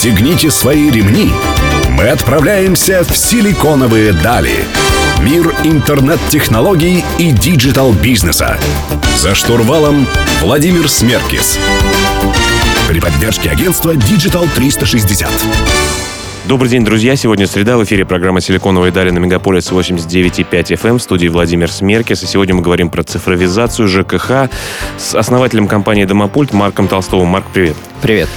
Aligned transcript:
Пристегните 0.00 0.48
свои 0.52 0.92
ремни. 0.92 1.28
Мы 1.90 2.04
отправляемся 2.10 3.02
в 3.02 3.16
силиконовые 3.16 4.12
дали. 4.12 4.54
Мир 5.24 5.52
интернет-технологий 5.64 7.04
и 7.18 7.32
digital-бизнеса. 7.32 8.60
За 9.16 9.34
штурвалом 9.34 10.06
Владимир 10.40 10.88
Смеркис. 10.88 11.58
При 12.88 13.00
поддержке 13.00 13.50
агентства 13.50 13.96
Digital 13.96 14.48
360. 14.54 15.28
Добрый 16.46 16.70
день, 16.70 16.84
друзья. 16.84 17.16
Сегодня 17.16 17.48
среда. 17.48 17.76
В 17.76 17.82
эфире 17.82 18.04
программа 18.04 18.40
«Силиконовые 18.40 18.92
дали» 18.92 19.10
на 19.10 19.18
Мегаполис 19.18 19.68
89,5 19.68 20.80
FM 20.80 20.98
в 20.98 21.02
студии 21.02 21.26
Владимир 21.26 21.72
Смеркис. 21.72 22.22
И 22.22 22.26
сегодня 22.26 22.54
мы 22.54 22.62
говорим 22.62 22.88
про 22.88 23.02
цифровизацию 23.02 23.88
ЖКХ 23.88 24.48
с 24.96 25.16
основателем 25.16 25.66
компании 25.66 26.04
«Домопульт» 26.04 26.52
Марком 26.52 26.86
Толстовым. 26.86 27.26
Марк, 27.26 27.46
привет. 27.52 27.74
Привет. 28.00 28.28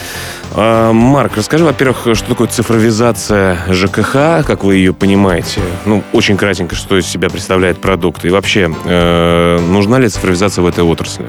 А, 0.54 0.92
Марк, 0.92 1.38
расскажи, 1.38 1.64
во-первых, 1.64 2.16
что 2.16 2.28
такое 2.28 2.48
цифровизация 2.48 3.58
ЖКХ, 3.70 4.46
как 4.46 4.64
вы 4.64 4.76
ее 4.76 4.94
понимаете? 4.94 5.62
Ну, 5.86 6.04
очень 6.12 6.36
кратенько, 6.38 6.76
что 6.76 6.98
из 6.98 7.06
себя 7.06 7.30
представляет 7.30 7.80
продукт. 7.80 8.26
И 8.26 8.30
вообще, 8.30 8.70
э, 8.86 9.60
нужна 9.60 10.00
ли 10.00 10.10
цифровизация 10.10 10.62
в 10.62 10.68
этой 10.68 10.84
отрасли? 10.84 11.26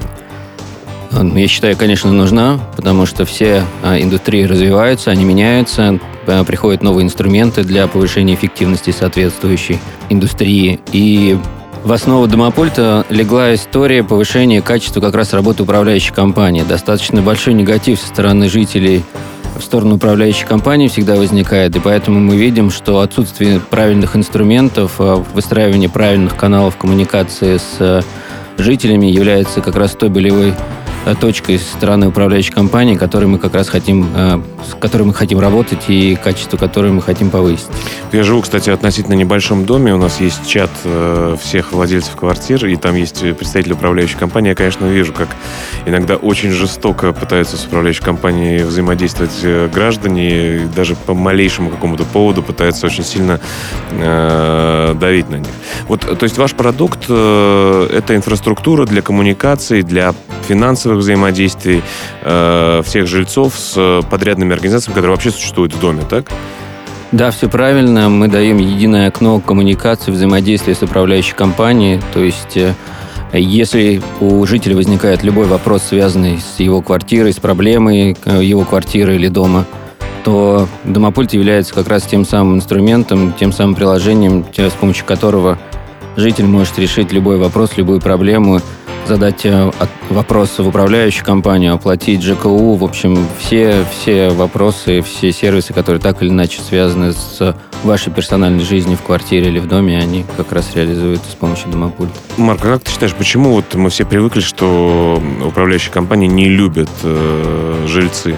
Ну, 1.11 1.37
я 1.37 1.47
считаю, 1.47 1.77
конечно, 1.77 2.11
нужна, 2.11 2.59
потому 2.75 3.05
что 3.05 3.23
все 3.23 3.63
а, 3.83 3.99
индустрии 3.99 4.45
развиваются, 4.45 5.11
они 5.11 5.25
меняются, 5.25 5.99
а, 6.25 6.43
приходят 6.43 6.81
новые 6.81 7.05
инструменты 7.05 7.63
для 7.63 7.87
повышения 7.87 8.33
эффективности 8.33 8.89
соответствующей 8.89 9.79
индустрии. 10.09 10.79
И 10.91 11.37
в 11.83 11.91
основу 11.91 12.27
домопульта 12.27 13.05
легла 13.09 13.53
история 13.53 14.03
повышения 14.03 14.61
качества 14.61 15.01
как 15.01 15.15
раз 15.15 15.33
работы 15.33 15.63
управляющей 15.63 16.13
компании. 16.13 16.63
Достаточно 16.63 17.21
большой 17.21 17.53
негатив 17.53 17.99
со 17.99 18.07
стороны 18.07 18.49
жителей 18.49 19.03
в 19.57 19.61
сторону 19.61 19.95
управляющей 19.95 20.47
компании 20.47 20.87
всегда 20.87 21.15
возникает, 21.15 21.75
и 21.75 21.79
поэтому 21.79 22.19
мы 22.19 22.37
видим, 22.37 22.71
что 22.71 23.01
отсутствие 23.01 23.59
правильных 23.59 24.15
инструментов, 24.15 24.93
а, 24.99 25.17
выстраивание 25.33 25.89
правильных 25.89 26.35
каналов 26.35 26.77
коммуникации 26.77 27.57
с 27.57 28.03
жителями 28.57 29.07
является 29.07 29.61
как 29.61 29.75
раз 29.75 29.91
той 29.91 30.09
болевой 30.09 30.53
Э, 30.53 30.82
точкой 31.19 31.59
со 31.59 31.73
стороны 31.73 32.07
управляющей 32.07 32.51
компании, 32.51 32.95
которой 32.95 33.25
мы 33.25 33.39
как 33.39 33.53
раз 33.53 33.69
хотим, 33.69 34.07
э, 34.15 34.41
с 34.69 34.75
которой 34.75 35.03
мы 35.03 35.13
хотим 35.13 35.39
работать 35.39 35.85
и 35.87 36.15
качество 36.15 36.57
которой 36.57 36.91
мы 36.91 37.01
хотим 37.01 37.29
повысить. 37.29 37.67
Я 38.11 38.23
живу, 38.23 38.41
кстати, 38.41 38.69
относительно 38.69 39.15
небольшом 39.15 39.65
доме. 39.65 39.93
У 39.93 39.97
нас 39.97 40.21
есть 40.21 40.47
чат 40.47 40.71
э, 40.83 41.35
всех 41.41 41.73
владельцев 41.73 42.15
квартир, 42.15 42.65
и 42.65 42.75
там 42.75 42.95
есть 42.95 43.21
представители 43.37 43.73
управляющей 43.73 44.17
компании. 44.17 44.49
Я, 44.49 44.55
конечно, 44.55 44.85
вижу, 44.85 45.13
как 45.13 45.29
иногда 45.85 46.15
очень 46.15 46.51
жестоко 46.51 47.13
пытаются 47.13 47.57
с 47.57 47.65
управляющей 47.65 48.03
компанией 48.03 48.63
взаимодействовать 48.63 49.71
граждане, 49.73 50.69
даже 50.75 50.95
по 50.95 51.13
малейшему 51.13 51.69
какому-то 51.69 52.03
поводу 52.05 52.43
пытаются 52.43 52.85
очень 52.85 53.03
сильно 53.03 53.39
э, 53.91 54.95
давить 54.99 55.29
на 55.29 55.35
них. 55.37 55.47
Вот, 55.87 56.01
то 56.01 56.23
есть 56.23 56.37
ваш 56.37 56.53
продукт 56.53 57.05
э, 57.09 57.87
это 57.91 58.15
инфраструктура 58.15 58.85
для 58.85 59.01
коммуникации, 59.01 59.81
для 59.81 60.13
финансовых 60.47 60.92
финансовых 60.93 60.99
взаимодействий 60.99 61.83
э, 62.21 62.81
всех 62.85 63.07
жильцов 63.07 63.53
с 63.57 64.01
подрядными 64.09 64.53
организациями, 64.53 64.95
которые 64.95 65.11
вообще 65.11 65.31
существуют 65.31 65.73
в 65.73 65.79
доме, 65.79 66.03
так? 66.09 66.25
Да, 67.11 67.31
все 67.31 67.47
правильно. 67.47 68.09
Мы 68.09 68.27
даем 68.27 68.57
единое 68.57 69.07
окно 69.07 69.39
коммуникации, 69.39 70.11
взаимодействия 70.11 70.73
с 70.73 70.81
управляющей 70.81 71.35
компанией. 71.35 72.01
То 72.13 72.21
есть, 72.23 72.57
э, 72.57 72.73
если 73.33 74.01
у 74.19 74.45
жителя 74.45 74.75
возникает 74.75 75.23
любой 75.23 75.45
вопрос, 75.45 75.83
связанный 75.89 76.39
с 76.39 76.59
его 76.59 76.81
квартирой, 76.81 77.33
с 77.33 77.37
проблемой 77.37 78.17
э, 78.25 78.43
его 78.43 78.63
квартиры 78.63 79.15
или 79.15 79.27
дома, 79.27 79.65
то 80.23 80.67
домопульт 80.85 81.33
является 81.33 81.73
как 81.73 81.87
раз 81.89 82.03
тем 82.03 82.25
самым 82.25 82.55
инструментом, 82.55 83.33
тем 83.37 83.51
самым 83.51 83.75
приложением, 83.75 84.45
с 84.55 84.71
помощью 84.71 85.05
которого 85.05 85.59
житель 86.15 86.45
может 86.45 86.79
решить 86.79 87.11
любой 87.11 87.37
вопрос, 87.37 87.71
любую 87.75 87.99
проблему, 87.99 88.61
задать 89.07 89.45
э, 89.45 89.71
вопрос 90.09 90.57
в 90.57 90.67
управляющую 90.67 91.25
компанию, 91.25 91.73
оплатить 91.73 92.23
ЖКУ, 92.23 92.75
в 92.75 92.83
общем, 92.83 93.27
все, 93.39 93.85
все 93.91 94.29
вопросы, 94.29 95.01
все 95.01 95.31
сервисы, 95.31 95.73
которые 95.73 96.01
так 96.01 96.21
или 96.21 96.29
иначе 96.29 96.61
связаны 96.61 97.13
с 97.13 97.55
вашей 97.83 98.13
персональной 98.13 98.63
жизнью 98.63 98.97
в 98.97 99.01
квартире 99.01 99.47
или 99.47 99.59
в 99.59 99.67
доме, 99.67 99.97
они 99.97 100.25
как 100.37 100.51
раз 100.51 100.73
реализуются 100.73 101.29
с 101.29 101.35
помощью 101.35 101.69
домопульта. 101.69 102.13
Марк, 102.37 102.61
как 102.61 102.83
ты 102.83 102.91
считаешь, 102.91 103.13
почему 103.13 103.51
вот 103.51 103.73
мы 103.75 103.89
все 103.89 104.05
привыкли, 104.05 104.39
что 104.39 105.21
управляющие 105.45 105.91
компании 105.91 106.27
не 106.27 106.47
любят 106.47 106.89
э, 107.03 107.85
жильцы? 107.87 108.35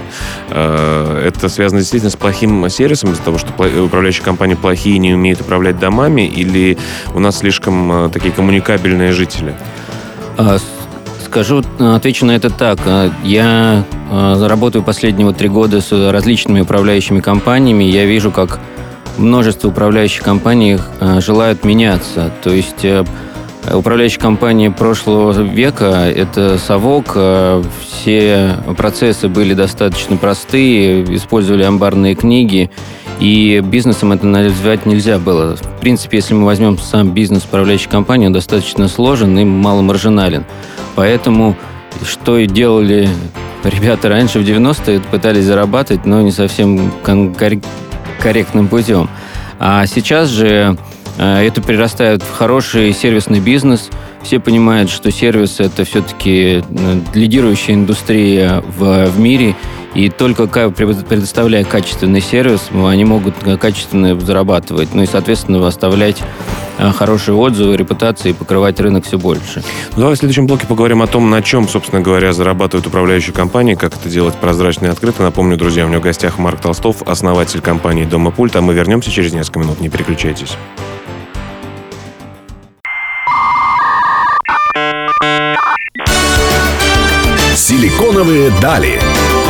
Э, 0.50 1.28
это 1.28 1.48
связано 1.50 1.82
действительно 1.82 2.10
с 2.10 2.16
плохим 2.16 2.68
сервисом, 2.70 3.12
из-за 3.12 3.22
того, 3.22 3.38
что 3.38 3.52
управляющие 3.84 4.24
компании 4.24 4.56
плохие, 4.56 4.98
не 4.98 5.14
умеют 5.14 5.42
управлять 5.42 5.80
домами, 5.80 6.28
или 6.28 6.78
у 7.14 7.20
нас 7.20 7.40
слишком 7.40 8.08
э, 8.08 8.10
такие 8.10 8.34
коммуникабельные 8.34 9.12
жители? 9.12 9.56
А, 10.38 10.58
скажу, 11.24 11.64
отвечу 11.80 12.26
на 12.26 12.32
это 12.32 12.50
так. 12.50 12.80
А, 12.86 13.10
я 13.24 13.86
а, 14.12 14.48
работаю 14.48 14.84
последние 14.84 15.26
вот 15.26 15.38
три 15.38 15.48
года 15.48 15.82
с 15.82 15.92
различными 16.12 16.62
управляющими 16.62 17.22
компаниями. 17.22 17.84
Я 17.86 18.06
вижу, 18.06 18.32
как 18.32 18.60
множество 19.18 19.70
управляющих 19.70 20.24
компаний 20.24 20.78
желают 21.20 21.64
меняться. 21.64 22.32
То 22.44 22.50
есть 22.50 22.84
э, 22.84 23.06
управляющие 23.74 24.20
компании 24.20 24.68
прошлого 24.68 25.32
века– 25.42 26.12
это 26.16 26.58
совок. 26.58 27.18
Все 27.82 28.58
процессы 28.76 29.30
были 29.30 29.54
достаточно 29.54 30.18
простые, 30.18 31.16
использовали 31.16 31.64
амбарные 31.64 32.16
книги. 32.16 32.70
И 33.20 33.62
бизнесом 33.64 34.12
это 34.12 34.26
назвать 34.26 34.86
нельзя 34.86 35.20
было. 35.20 35.56
В 35.56 35.80
принципе, 35.80 36.18
если 36.18 36.34
мы 36.34 36.46
возьмем 36.46 36.78
сам 36.78 37.12
бизнес 37.12 37.46
управляющей 37.46 37.90
компании, 37.90 38.28
он 38.28 38.34
достаточно 38.34 38.88
сложен 38.88 39.38
и 39.40 39.46
маломаржинален. 39.46 40.46
Поэтому 40.96 41.56
что 42.04 42.38
и 42.38 42.46
делали 42.46 43.10
ребята 43.64 44.10
раньше 44.10 44.40
в 44.40 44.44
90-е, 44.44 45.00
пытались 45.00 45.46
зарабатывать, 45.46 46.06
но 46.06 46.22
не 46.22 46.32
совсем 46.32 46.92
корректным 48.20 48.68
путем. 48.68 49.10
А 49.60 49.86
сейчас 49.86 50.30
же 50.30 50.78
э, 51.18 51.46
это 51.46 51.62
прирастает 51.62 52.22
в 52.22 52.32
хороший 52.36 52.94
сервисный 52.94 53.40
бизнес. 53.40 53.90
Все 54.24 54.40
понимают, 54.40 54.90
что 54.90 55.12
сервис 55.12 55.60
это 55.60 55.86
все-таки 55.86 56.64
э, 56.68 57.00
лидирующая 57.14 57.76
индустрия 57.76 58.62
в, 58.78 59.06
в 59.06 59.20
мире, 59.20 59.56
и 59.96 60.10
только 60.10 60.48
предоставляя 60.48 61.64
качественный 61.64 62.22
сервис, 62.22 62.70
они 62.74 63.06
могут 63.06 63.36
качественно 63.60 64.20
зарабатывать. 64.20 64.94
Ну 64.94 65.04
и, 65.04 65.06
соответственно, 65.06 65.66
оставлять 65.66 66.22
э, 66.78 66.92
хорошие 66.92 67.36
отзывы, 67.36 67.78
репутации 67.78 68.32
и 68.32 68.34
покрывать 68.34 68.80
рынок 68.82 69.06
все 69.06 69.18
больше. 69.18 69.64
Ну, 69.96 70.02
давай 70.02 70.16
в 70.16 70.18
следующем 70.18 70.48
блоке 70.48 70.68
поговорим 70.68 71.02
о 71.02 71.08
том, 71.08 71.30
на 71.30 71.42
чем, 71.42 71.70
собственно 71.70 72.02
говоря, 72.02 72.34
зарабатывают 72.34 72.86
управляющие 72.86 73.34
компании, 73.34 73.76
как 73.76 73.96
это 73.96 74.10
делать 74.10 74.36
прозрачно 74.36 74.88
и 74.88 74.90
открыто. 74.90 75.24
Напомню, 75.24 75.56
друзья, 75.56 75.86
у 75.86 75.88
меня 75.88 76.00
в 76.00 76.04
гостях 76.04 76.38
Марк 76.40 76.60
Толстов, 76.60 77.02
основатель 77.04 77.62
компании 77.62 78.04
«Дома 78.04 78.32
Пульт», 78.32 78.56
а 78.58 78.62
мы 78.62 78.74
вернемся 78.74 79.10
через 79.10 79.32
несколько 79.32 79.60
минут. 79.60 79.80
Не 79.80 79.88
переключайтесь. 79.88 80.58
Силиконовые 87.56 88.52
дали. 88.62 89.00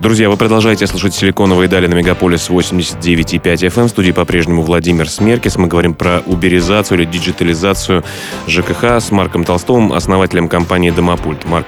Друзья, 0.00 0.30
вы 0.30 0.38
продолжаете 0.38 0.86
слушать 0.86 1.12
«Силиконовые 1.12 1.68
дали» 1.68 1.86
на 1.86 1.92
Мегаполис 1.92 2.48
89,5 2.48 3.42
FM. 3.42 3.84
В 3.84 3.88
студии 3.90 4.12
по-прежнему 4.12 4.62
Владимир 4.62 5.06
Смеркис. 5.06 5.56
Мы 5.56 5.68
говорим 5.68 5.92
про 5.92 6.20
уберизацию 6.24 7.00
или 7.00 7.04
диджитализацию 7.04 8.02
ЖКХ 8.46 8.84
с 8.98 9.10
Марком 9.10 9.44
Толстовым, 9.44 9.92
основателем 9.92 10.48
компании 10.48 10.88
«Домопульт». 10.88 11.44
Марк, 11.44 11.66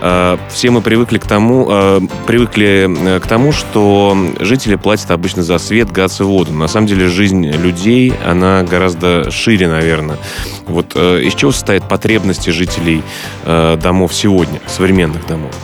э, 0.00 0.38
все 0.50 0.70
мы 0.70 0.80
привыкли 0.80 1.18
к 1.18 1.26
тому, 1.28 1.68
э, 1.70 2.00
привыкли 2.26 2.88
э, 2.98 3.20
к 3.20 3.28
тому, 3.28 3.52
что 3.52 4.18
жители 4.40 4.74
платят 4.74 5.12
обычно 5.12 5.44
за 5.44 5.58
свет, 5.58 5.92
газ 5.92 6.18
и 6.18 6.24
воду. 6.24 6.52
На 6.52 6.66
самом 6.66 6.88
деле 6.88 7.06
жизнь 7.06 7.46
людей, 7.46 8.12
она 8.26 8.64
гораздо 8.64 9.30
шире, 9.30 9.68
наверное. 9.68 10.18
Вот 10.66 10.96
из 10.96 11.32
чего 11.34 11.52
состоят 11.52 11.88
потребности 11.88 12.50
жителей 12.50 13.04
домов 13.46 14.12
сегодня, 14.12 14.60
современных 14.66 15.24
домов? 15.28 15.54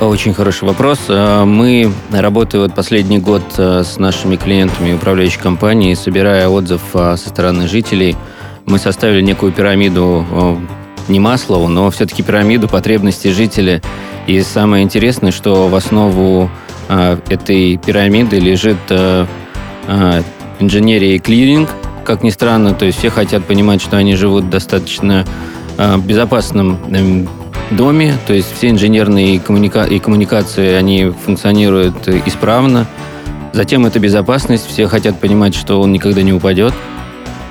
Очень 0.00 0.34
хороший 0.34 0.64
вопрос. 0.64 0.98
Э, 1.08 1.44
мы 1.44 1.90
работаем 2.12 2.64
вот 2.64 2.74
последний 2.74 3.18
год 3.18 3.42
э, 3.56 3.82
с 3.82 3.98
нашими 3.98 4.36
клиентами 4.36 4.92
управляющей 4.92 5.40
компании, 5.40 5.94
собирая 5.94 6.48
отзыв 6.48 6.82
э, 6.92 7.16
со 7.16 7.28
стороны 7.30 7.66
жителей. 7.66 8.14
Мы 8.66 8.78
составили 8.78 9.22
некую 9.22 9.52
пирамиду, 9.52 10.26
не 11.08 11.18
Маслову, 11.18 11.68
но 11.68 11.90
все-таки 11.90 12.22
пирамиду 12.22 12.68
потребностей 12.68 13.30
жителя. 13.30 13.80
И 14.26 14.42
самое 14.42 14.84
интересное, 14.84 15.30
что 15.30 15.68
в 15.68 15.74
основу 15.74 16.50
этой 16.88 17.76
пирамиды 17.76 18.40
лежит 18.40 18.76
инженерия 20.58 21.14
и 21.14 21.20
клиринг, 21.20 21.70
как 22.04 22.24
ни 22.24 22.30
странно. 22.30 22.74
То 22.74 22.86
есть 22.86 22.98
все 22.98 23.08
хотят 23.08 23.44
понимать, 23.44 23.80
что 23.80 23.96
они 23.98 24.16
живут 24.16 24.50
достаточно 24.50 25.24
безопасном 25.78 26.80
эм, 26.90 27.28
доме, 27.70 28.14
то 28.26 28.32
есть 28.32 28.54
все 28.56 28.70
инженерные 28.70 29.36
и 29.36 29.38
коммуникации, 29.98 30.74
они 30.74 31.12
функционируют 31.24 32.08
исправно. 32.26 32.86
Затем 33.52 33.86
это 33.86 33.98
безопасность, 33.98 34.66
все 34.68 34.86
хотят 34.86 35.18
понимать, 35.18 35.54
что 35.54 35.80
он 35.80 35.92
никогда 35.92 36.22
не 36.22 36.32
упадет. 36.32 36.74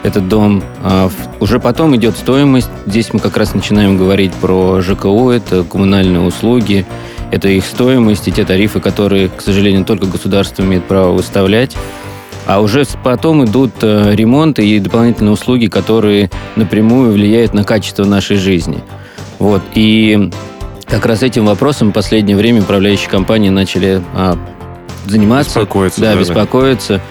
Этот 0.03 0.27
дом. 0.27 0.63
А, 0.83 1.09
уже 1.39 1.59
потом 1.59 1.95
идет 1.95 2.15
стоимость. 2.15 2.69
Здесь 2.85 3.11
мы 3.11 3.19
как 3.19 3.37
раз 3.37 3.55
начинаем 3.55 3.97
говорить 3.97 4.31
про 4.33 4.79
ЖКУ, 4.81 5.29
это 5.29 5.63
коммунальные 5.63 6.21
услуги, 6.21 6.85
это 7.31 7.49
их 7.49 7.65
стоимость 7.65 8.27
и 8.27 8.31
те 8.31 8.45
тарифы, 8.45 8.79
которые, 8.79 9.29
к 9.29 9.41
сожалению, 9.41 9.83
только 9.83 10.05
государство 10.05 10.61
имеет 10.61 10.85
право 10.85 11.11
выставлять. 11.11 11.75
А 12.45 12.61
уже 12.61 12.85
потом 13.03 13.43
идут 13.45 13.71
э, 13.81 14.13
ремонты 14.13 14.67
и 14.67 14.79
дополнительные 14.79 15.31
услуги, 15.31 15.65
которые 15.65 16.29
напрямую 16.55 17.11
влияют 17.11 17.55
на 17.55 17.63
качество 17.63 18.05
нашей 18.05 18.37
жизни. 18.37 18.83
Вот. 19.45 19.61
И 19.75 20.31
как 20.87 21.05
раз 21.05 21.21
этим 21.21 21.45
вопросом 21.45 21.91
в 21.91 21.93
последнее 21.93 22.35
время 22.35 22.63
управляющие 22.63 23.07
компании 23.07 23.49
начали 23.49 24.01
а, 24.15 24.39
заниматься. 25.05 25.59
Беспокоиться. 25.59 26.01
Да, 26.01 26.13
да, 26.15 26.19
беспокоиться. 26.19 27.01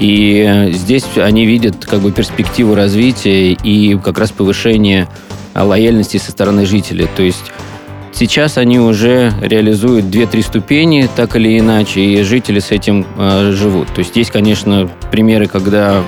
И 0.00 0.44
э, 0.44 0.72
здесь 0.72 1.04
они 1.14 1.46
видят 1.46 1.86
как 1.86 2.00
бы 2.00 2.10
перспективу 2.10 2.74
развития 2.74 3.52
и 3.52 3.96
как 3.98 4.18
раз 4.18 4.32
повышения 4.32 5.06
а, 5.54 5.62
лояльности 5.62 6.16
со 6.16 6.32
стороны 6.32 6.66
жителей. 6.66 7.06
То 7.14 7.22
есть 7.22 7.52
сейчас 8.12 8.58
они 8.58 8.80
уже 8.80 9.32
реализуют 9.40 10.06
2-3 10.06 10.42
ступени, 10.42 11.08
так 11.14 11.36
или 11.36 11.56
иначе, 11.56 12.00
и 12.00 12.20
жители 12.24 12.58
с 12.58 12.72
этим 12.72 13.06
э, 13.16 13.52
живут. 13.52 13.86
То 13.94 14.00
есть 14.00 14.16
есть, 14.16 14.32
конечно, 14.32 14.90
примеры, 15.12 15.46
когда 15.46 16.02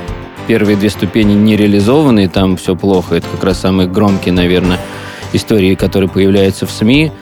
первые 0.48 0.76
две 0.76 0.90
ступени 0.90 1.34
не 1.34 1.56
реализованы, 1.56 2.24
и 2.24 2.26
там 2.26 2.56
все 2.56 2.74
плохо. 2.74 3.14
Это 3.14 3.28
как 3.28 3.44
раз 3.44 3.60
самые 3.60 3.88
громкие, 3.88 4.34
наверное, 4.34 4.80
истории, 5.32 5.74
которые 5.74 6.08
появляются 6.08 6.66
в 6.66 6.70
СМИ. 6.70 7.12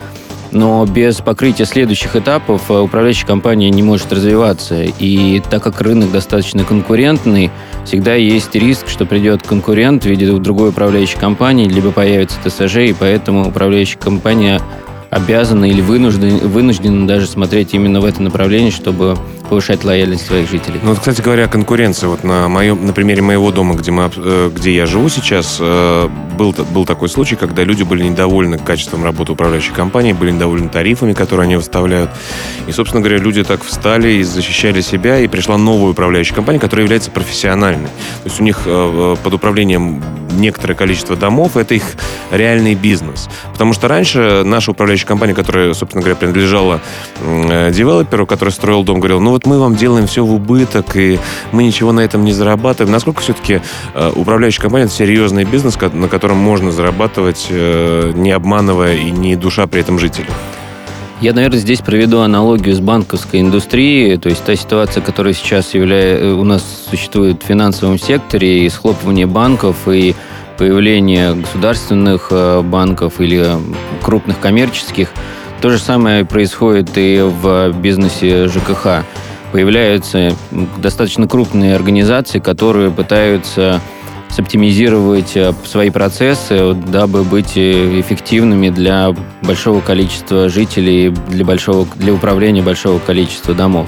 Но 0.51 0.85
без 0.85 1.17
покрытия 1.17 1.65
следующих 1.65 2.15
этапов 2.15 2.71
э, 2.71 2.79
управляющая 2.79 3.27
компания 3.27 3.69
не 3.69 3.83
может 3.83 4.11
развиваться. 4.13 4.83
И 4.83 5.41
так 5.49 5.63
как 5.63 5.81
рынок 5.81 6.11
достаточно 6.11 6.63
конкурентный, 6.63 7.51
всегда 7.85 8.15
есть 8.15 8.55
риск, 8.55 8.87
что 8.87 9.05
придет 9.05 9.45
конкурент 9.45 10.03
в 10.03 10.07
виде 10.07 10.31
другой 10.31 10.69
управляющей 10.69 11.19
компании, 11.19 11.67
либо 11.67 11.91
появится 11.91 12.37
ТСЖ, 12.43 12.77
и 12.77 12.95
поэтому 12.97 13.49
управляющая 13.49 13.99
компания 13.99 14.61
обязана 15.09 15.65
или 15.65 15.81
вынуждена, 15.81 16.37
вынуждена 16.47 17.07
даже 17.07 17.27
смотреть 17.27 17.73
именно 17.73 18.01
в 18.01 18.05
это 18.05 18.21
направление, 18.21 18.71
чтобы 18.71 19.17
повышать 19.47 19.83
лояльность 19.83 20.25
своих 20.25 20.49
жителей. 20.49 20.79
Ну, 20.83 20.89
вот, 20.89 20.99
кстати 20.99 21.21
говоря, 21.21 21.45
о 21.45 21.47
конкуренции. 21.47 22.07
Вот 22.07 22.23
на, 22.23 22.47
моем, 22.47 22.85
на 22.85 22.93
примере 22.93 23.21
моего 23.21 23.51
дома, 23.51 23.75
где, 23.75 23.91
мы, 23.91 24.09
э, 24.15 24.51
где 24.53 24.75
я 24.75 24.85
живу 24.85 25.09
сейчас, 25.09 25.57
э, 25.59 26.09
был, 26.37 26.53
был 26.71 26.85
такой 26.85 27.09
случай, 27.09 27.35
когда 27.35 27.63
люди 27.63 27.83
были 27.83 28.03
недовольны 28.03 28.57
качеством 28.57 29.03
работы 29.03 29.31
управляющей 29.31 29.73
компании, 29.73 30.13
были 30.13 30.31
недовольны 30.31 30.69
тарифами, 30.69 31.13
которые 31.13 31.45
они 31.45 31.55
выставляют. 31.55 32.09
И, 32.67 32.71
собственно 32.71 33.01
говоря, 33.01 33.19
люди 33.19 33.43
так 33.43 33.63
встали 33.63 34.09
и 34.13 34.23
защищали 34.23 34.81
себя, 34.81 35.19
и 35.19 35.27
пришла 35.27 35.57
новая 35.57 35.91
управляющая 35.91 36.35
компания, 36.35 36.59
которая 36.59 36.83
является 36.83 37.11
профессиональной. 37.11 37.87
То 37.87 38.25
есть 38.25 38.39
у 38.39 38.43
них 38.43 38.61
э, 38.65 39.15
под 39.23 39.33
управлением 39.33 40.03
некоторое 40.31 40.75
количество 40.75 41.15
домов, 41.15 41.57
это 41.57 41.73
их 41.73 41.83
реальный 42.31 42.75
бизнес. 42.75 43.29
Потому 43.53 43.73
что 43.73 43.87
раньше 43.87 44.43
наша 44.45 44.71
управляющая 44.71 45.07
компания, 45.07 45.33
которая, 45.33 45.73
собственно 45.73 46.01
говоря, 46.03 46.15
принадлежала 46.15 46.81
девелоперу, 47.21 48.27
который 48.27 48.49
строил 48.49 48.83
дом, 48.83 48.99
говорил, 48.99 49.19
ну 49.19 49.36
вот 49.37 49.45
мы 49.45 49.59
вам 49.59 49.75
делаем 49.75 50.07
все 50.07 50.25
в 50.25 50.33
убыток, 50.33 50.95
и 50.95 51.19
мы 51.51 51.63
ничего 51.63 51.91
на 51.91 51.99
этом 51.99 52.25
не 52.25 52.31
зарабатываем. 52.31 52.91
Насколько 52.91 53.21
все-таки 53.21 53.61
э, 53.93 54.11
управляющая 54.15 54.63
компания 54.63 54.85
это 54.85 54.95
серьезный 54.95 55.43
бизнес, 55.43 55.77
на 55.93 56.07
котором 56.07 56.37
можно 56.37 56.71
зарабатывать, 56.71 57.45
э, 57.51 58.13
не 58.15 58.31
обманывая 58.31 58.95
и 58.95 59.11
не 59.11 59.35
душа 59.35 59.67
при 59.67 59.81
этом 59.81 59.99
жителей? 59.99 60.29
Я, 61.21 61.33
наверное, 61.33 61.59
здесь 61.59 61.81
проведу 61.81 62.21
аналогию 62.21 62.73
с 62.73 62.79
банковской 62.79 63.41
индустрией, 63.41 64.17
то 64.17 64.27
есть 64.27 64.43
та 64.43 64.55
ситуация, 64.55 65.03
которая 65.03 65.35
сейчас 65.35 65.75
является, 65.75 66.25
э, 66.25 66.31
у 66.31 66.43
нас 66.43 66.63
существует 66.89 67.43
в 67.43 67.45
финансовом 67.45 67.99
секторе, 67.99 68.65
и 68.65 68.69
схлопывание 68.69 69.27
банков, 69.27 69.87
и 69.87 70.15
появление 70.57 71.35
государственных 71.35 72.31
банков 72.63 73.21
или 73.21 73.47
крупных 74.01 74.39
коммерческих. 74.39 75.09
То 75.61 75.69
же 75.69 75.77
самое 75.77 76.25
происходит 76.25 76.89
и 76.95 77.21
в 77.21 77.71
бизнесе 77.73 78.47
ЖКХ 78.47 79.03
появляются 79.51 80.35
достаточно 80.77 81.27
крупные 81.27 81.75
организации, 81.75 82.39
которые 82.39 82.91
пытаются 82.91 83.81
соптимизировать 84.29 85.35
э, 85.35 85.53
свои 85.65 85.89
процессы, 85.89 86.73
дабы 86.73 87.23
быть 87.23 87.55
э, 87.55 87.99
эффективными 87.99 88.69
для 88.69 89.15
большого 89.41 89.81
количества 89.81 90.49
жителей, 90.49 91.13
для, 91.29 91.45
большого, 91.45 91.87
для 91.95 92.13
управления 92.13 92.61
большого 92.61 92.99
количества 92.99 93.53
домов. 93.53 93.87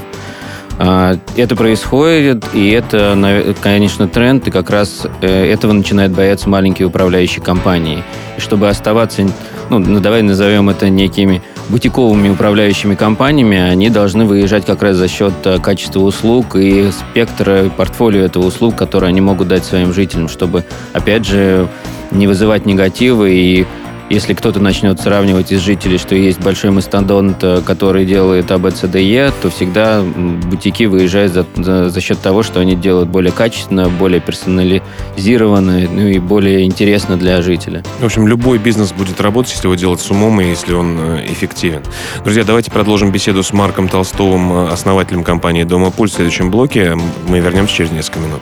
А, 0.81 1.17
это 1.35 1.57
происходит, 1.57 2.45
и 2.53 2.69
это, 2.69 3.53
конечно, 3.61 4.07
тренд, 4.07 4.47
и 4.47 4.51
как 4.51 4.69
раз 4.69 5.05
э, 5.21 5.51
этого 5.51 5.73
начинают 5.73 6.13
бояться 6.13 6.47
маленькие 6.47 6.87
управляющие 6.87 7.43
компании. 7.43 8.03
И 8.37 8.41
чтобы 8.41 8.69
оставаться, 8.69 9.23
ну, 9.69 9.79
ну 9.79 9.99
давай 9.99 10.21
назовем 10.21 10.69
это 10.69 10.87
некими 10.89 11.41
бутиковыми 11.69 12.29
управляющими 12.29 12.95
компаниями, 12.95 13.57
они 13.57 13.89
должны 13.89 14.25
выезжать 14.25 14.65
как 14.65 14.81
раз 14.81 14.97
за 14.97 15.07
счет 15.07 15.33
э, 15.45 15.59
качества 15.59 16.01
услуг 16.01 16.55
и 16.55 16.89
спектра 16.91 17.69
портфолио 17.69 18.21
этого 18.21 18.47
услуг, 18.47 18.75
которые 18.75 19.09
они 19.09 19.21
могут 19.21 19.47
дать 19.47 19.63
своим 19.63 19.93
жителям, 19.93 20.27
чтобы, 20.27 20.65
опять 20.93 21.25
же, 21.25 21.67
не 22.11 22.27
вызывать 22.27 22.65
негатива 22.65 23.25
и 23.25 23.65
если 24.09 24.33
кто-то 24.33 24.59
начнет 24.59 24.99
сравнивать 24.99 25.51
из 25.51 25.61
жителей, 25.61 25.97
что 25.97 26.15
есть 26.15 26.39
большой 26.39 26.71
мастодонт, 26.71 27.43
э, 27.43 27.61
который 27.65 28.05
делает 28.05 28.51
АБЦДЕ, 28.51 29.31
то 29.41 29.49
всегда 29.49 30.01
бутики 30.01 30.83
выезжают 30.83 31.33
за, 31.33 31.45
за, 31.55 31.89
за 31.89 32.01
счет 32.01 32.19
того, 32.19 32.43
что 32.43 32.59
они 32.59 32.75
делают 32.75 33.09
более 33.09 33.31
качественно, 33.31 33.89
более 33.89 34.19
персонализированно, 34.19 35.87
ну 35.91 36.07
и 36.07 36.19
более 36.19 36.65
интересно 36.65 37.17
для 37.17 37.41
жителя. 37.41 37.83
В 37.99 38.05
общем, 38.05 38.27
любой 38.27 38.57
бизнес 38.57 38.91
будет 38.91 39.21
работать, 39.21 39.53
если 39.53 39.67
его 39.67 39.75
делать 39.75 40.01
с 40.01 40.09
умом 40.09 40.41
и 40.41 40.45
если 40.45 40.73
он 40.73 40.97
э, 40.99 41.25
эффективен. 41.27 41.83
Друзья, 42.23 42.43
давайте 42.43 42.71
продолжим 42.71 43.11
беседу 43.11 43.43
с 43.43 43.53
Марком 43.53 43.87
Толстовым, 43.87 44.51
э, 44.51 44.69
основателем 44.69 45.23
компании 45.23 45.63
«Дома 45.63 45.91
Пульс» 45.91 46.13
в 46.13 46.15
следующем 46.15 46.49
блоке. 46.49 46.97
Мы 47.27 47.39
вернемся 47.39 47.75
через 47.75 47.91
несколько 47.91 48.19
минут. 48.19 48.41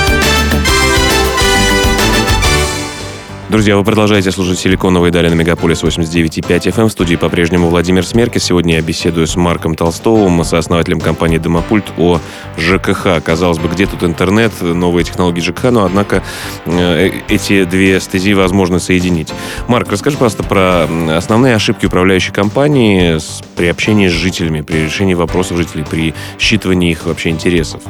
Друзья, 3.51 3.75
вы 3.75 3.83
продолжаете 3.83 4.31
слушать 4.31 4.59
«Силиконовые 4.59 5.11
дали» 5.11 5.27
на 5.27 5.33
Мегаполис 5.33 5.83
89.5 5.83 6.71
FM. 6.71 6.87
В 6.87 6.91
студии 6.93 7.17
по-прежнему 7.17 7.67
Владимир 7.67 8.05
Смеркис. 8.05 8.45
Сегодня 8.45 8.75
я 8.75 8.81
беседую 8.81 9.27
с 9.27 9.35
Марком 9.35 9.75
Толстовым, 9.75 10.41
сооснователем 10.45 11.01
компании 11.01 11.37
«Домопульт» 11.37 11.83
о 11.97 12.21
ЖКХ. 12.57 13.21
Казалось 13.21 13.59
бы, 13.59 13.67
где 13.67 13.87
тут 13.87 14.03
интернет, 14.03 14.53
новые 14.61 15.03
технологии 15.03 15.41
ЖКХ, 15.41 15.65
но, 15.65 15.83
однако, 15.83 16.23
э, 16.65 17.11
эти 17.27 17.65
две 17.65 17.99
стези 17.99 18.33
возможно 18.33 18.79
соединить. 18.79 19.33
Марк, 19.67 19.91
расскажи, 19.91 20.15
пожалуйста, 20.15 20.43
про 20.43 20.87
основные 21.17 21.53
ошибки 21.53 21.85
управляющей 21.85 22.31
компании 22.31 23.17
при 23.57 23.67
общении 23.67 24.07
с 24.07 24.13
жителями, 24.13 24.61
при 24.61 24.85
решении 24.85 25.13
вопросов 25.13 25.57
жителей, 25.57 25.83
при 25.83 26.13
считывании 26.39 26.91
их 26.91 27.05
вообще 27.05 27.31
интересов. 27.31 27.81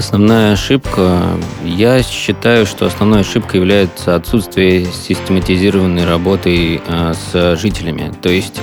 Основная 0.00 0.54
ошибка, 0.54 1.20
я 1.62 2.02
считаю, 2.02 2.64
что 2.64 2.86
основной 2.86 3.20
ошибкой 3.20 3.60
является 3.60 4.14
отсутствие 4.14 4.86
систематизированной 4.86 6.06
работы 6.06 6.80
э, 6.88 7.12
с 7.12 7.56
жителями. 7.56 8.10
То 8.22 8.30
есть 8.30 8.62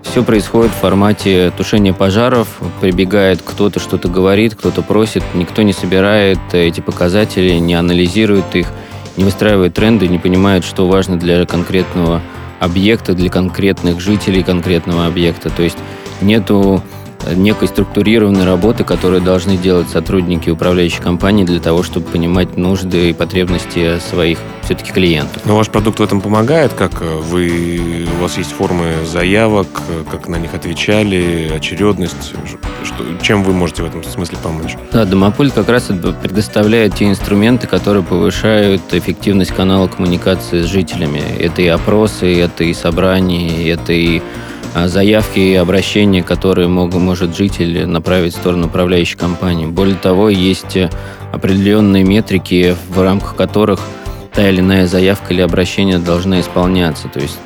все 0.00 0.24
происходит 0.24 0.72
в 0.72 0.76
формате 0.76 1.52
тушения 1.54 1.92
пожаров, 1.92 2.48
прибегает 2.80 3.42
кто-то, 3.42 3.78
что-то 3.78 4.08
говорит, 4.08 4.54
кто-то 4.54 4.80
просит, 4.80 5.22
никто 5.34 5.60
не 5.60 5.74
собирает 5.74 6.38
эти 6.52 6.80
показатели, 6.80 7.58
не 7.58 7.74
анализирует 7.74 8.56
их, 8.56 8.68
не 9.18 9.24
выстраивает 9.24 9.74
тренды, 9.74 10.08
не 10.08 10.18
понимает, 10.18 10.64
что 10.64 10.88
важно 10.88 11.18
для 11.18 11.44
конкретного 11.44 12.22
объекта, 12.58 13.12
для 13.12 13.28
конкретных 13.28 14.00
жителей 14.00 14.42
конкретного 14.42 15.04
объекта. 15.04 15.50
То 15.50 15.62
есть 15.62 15.76
нету 16.22 16.82
некой 17.34 17.68
структурированной 17.68 18.44
работы, 18.44 18.84
которую 18.84 19.22
должны 19.22 19.56
делать 19.56 19.88
сотрудники 19.88 20.50
управляющей 20.50 21.02
компании 21.02 21.44
для 21.44 21.60
того, 21.60 21.82
чтобы 21.82 22.06
понимать 22.06 22.56
нужды 22.56 23.10
и 23.10 23.12
потребности 23.12 23.98
своих 23.98 24.38
все-таки 24.62 24.92
клиенту. 24.92 25.40
Но 25.44 25.56
ваш 25.56 25.68
продукт 25.68 26.00
в 26.00 26.02
этом 26.02 26.20
помогает? 26.20 26.72
Как 26.72 27.00
вы, 27.00 28.06
у 28.18 28.22
вас 28.22 28.38
есть 28.38 28.52
формы 28.52 28.92
заявок, 29.10 29.68
как 30.10 30.28
на 30.28 30.36
них 30.36 30.54
отвечали, 30.54 31.50
очередность? 31.54 32.32
Что, 32.82 33.04
чем 33.22 33.42
вы 33.42 33.52
можете 33.52 33.82
в 33.82 33.86
этом 33.86 34.02
смысле 34.04 34.38
помочь? 34.42 34.76
Да, 34.92 35.04
Домопульт 35.04 35.52
как 35.52 35.68
раз 35.68 35.90
предоставляет 36.22 36.94
те 36.94 37.08
инструменты, 37.08 37.66
которые 37.66 38.02
повышают 38.02 38.82
эффективность 38.92 39.52
канала 39.52 39.86
коммуникации 39.86 40.62
с 40.62 40.66
жителями. 40.66 41.22
Это 41.38 41.62
и 41.62 41.66
опросы, 41.66 42.40
это 42.40 42.64
и 42.64 42.72
собрания, 42.72 43.68
это 43.70 43.92
и 43.92 44.22
заявки 44.74 45.38
и 45.38 45.54
обращения, 45.54 46.22
которые 46.22 46.68
мог, 46.68 46.92
может 46.94 47.36
житель 47.36 47.86
направить 47.86 48.34
в 48.34 48.36
сторону 48.36 48.66
управляющей 48.66 49.16
компании. 49.16 49.66
Более 49.66 49.96
того, 49.96 50.28
есть 50.28 50.76
определенные 51.32 52.04
метрики, 52.04 52.76
в 52.88 53.00
рамках 53.02 53.36
которых 53.36 53.80
та 54.34 54.48
или 54.48 54.60
иная 54.60 54.86
заявка 54.86 55.32
или 55.32 55.40
обращение 55.40 55.98
должна 55.98 56.40
исполняться. 56.40 57.08
То 57.08 57.20
есть 57.20 57.38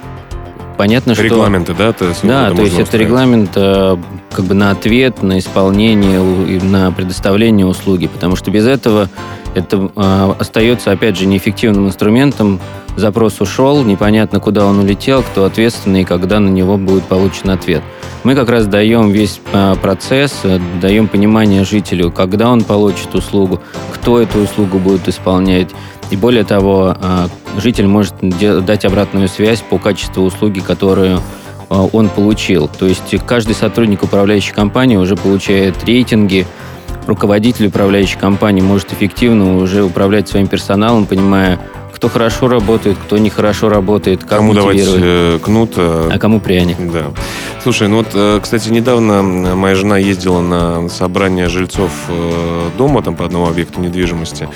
понятно, 0.78 1.14
что... 1.14 1.24
Регламенты, 1.24 1.74
да? 1.74 1.92
То 1.92 2.06
есть, 2.06 2.20
да, 2.22 2.50
то 2.50 2.62
есть 2.62 2.78
это 2.78 2.96
регламент 2.96 3.50
э, 3.56 3.96
как 4.30 4.44
бы 4.46 4.54
на 4.54 4.70
ответ, 4.70 5.22
на 5.22 5.38
исполнение, 5.38 6.20
на 6.62 6.92
предоставление 6.92 7.66
услуги, 7.66 8.06
потому 8.06 8.36
что 8.36 8.50
без 8.50 8.66
этого 8.66 9.10
это 9.54 9.90
э, 9.94 10.34
остается, 10.38 10.92
опять 10.92 11.18
же, 11.18 11.26
неэффективным 11.26 11.88
инструментом. 11.88 12.60
Запрос 12.98 13.40
ушел, 13.40 13.84
непонятно, 13.84 14.40
куда 14.40 14.66
он 14.66 14.80
улетел, 14.80 15.22
кто 15.22 15.44
ответственный 15.44 16.00
и 16.00 16.04
когда 16.04 16.40
на 16.40 16.48
него 16.48 16.76
будет 16.76 17.04
получен 17.04 17.50
ответ. 17.50 17.80
Мы 18.24 18.34
как 18.34 18.48
раз 18.48 18.66
даем 18.66 19.12
весь 19.12 19.40
э, 19.52 19.76
процесс, 19.80 20.40
э, 20.42 20.58
даем 20.82 21.06
понимание 21.06 21.64
жителю, 21.64 22.10
когда 22.10 22.50
он 22.50 22.64
получит 22.64 23.14
услугу, 23.14 23.60
кто 23.94 24.20
эту 24.20 24.40
услугу 24.40 24.80
будет 24.80 25.06
исполнять, 25.06 25.68
и 26.10 26.16
более 26.16 26.42
того, 26.42 26.96
а, 27.00 27.28
житель 27.56 27.86
может 27.86 28.14
дать 28.20 28.84
обратную 28.84 29.28
связь 29.28 29.60
по 29.60 29.78
качеству 29.78 30.24
услуги, 30.24 30.58
которую 30.58 31.20
он 31.68 32.08
получил. 32.08 32.66
То 32.66 32.86
есть 32.86 33.14
каждый 33.26 33.54
сотрудник 33.54 34.02
управляющей 34.02 34.54
компании 34.54 34.96
уже 34.96 35.14
получает 35.14 35.84
рейтинги, 35.84 36.46
руководитель 37.06 37.66
управляющей 37.66 38.18
компании 38.18 38.60
может 38.60 38.92
эффективно 38.92 39.58
уже 39.58 39.82
управлять 39.82 40.28
своим 40.28 40.46
персоналом, 40.46 41.06
понимая, 41.06 41.60
кто 41.98 42.08
хорошо 42.08 42.46
работает, 42.46 42.96
кто 42.96 43.18
нехорошо 43.18 43.68
работает, 43.68 44.20
как 44.20 44.38
Кому 44.38 44.54
давать 44.54 44.78
э, 44.80 45.40
кнут, 45.42 45.72
а, 45.76 46.08
а 46.12 46.18
кому 46.20 46.38
пряник. 46.38 46.76
Да. 46.92 47.06
Слушай, 47.68 47.88
ну 47.88 47.98
вот, 47.98 48.06
э, 48.14 48.40
кстати, 48.42 48.70
недавно 48.70 49.22
моя 49.22 49.74
жена 49.74 49.98
ездила 49.98 50.40
на 50.40 50.88
собрание 50.88 51.50
жильцов 51.50 51.92
э, 52.08 52.70
дома 52.78 53.02
там 53.02 53.14
по 53.14 53.26
одному 53.26 53.46
объекту 53.46 53.82
недвижимости, 53.82 54.48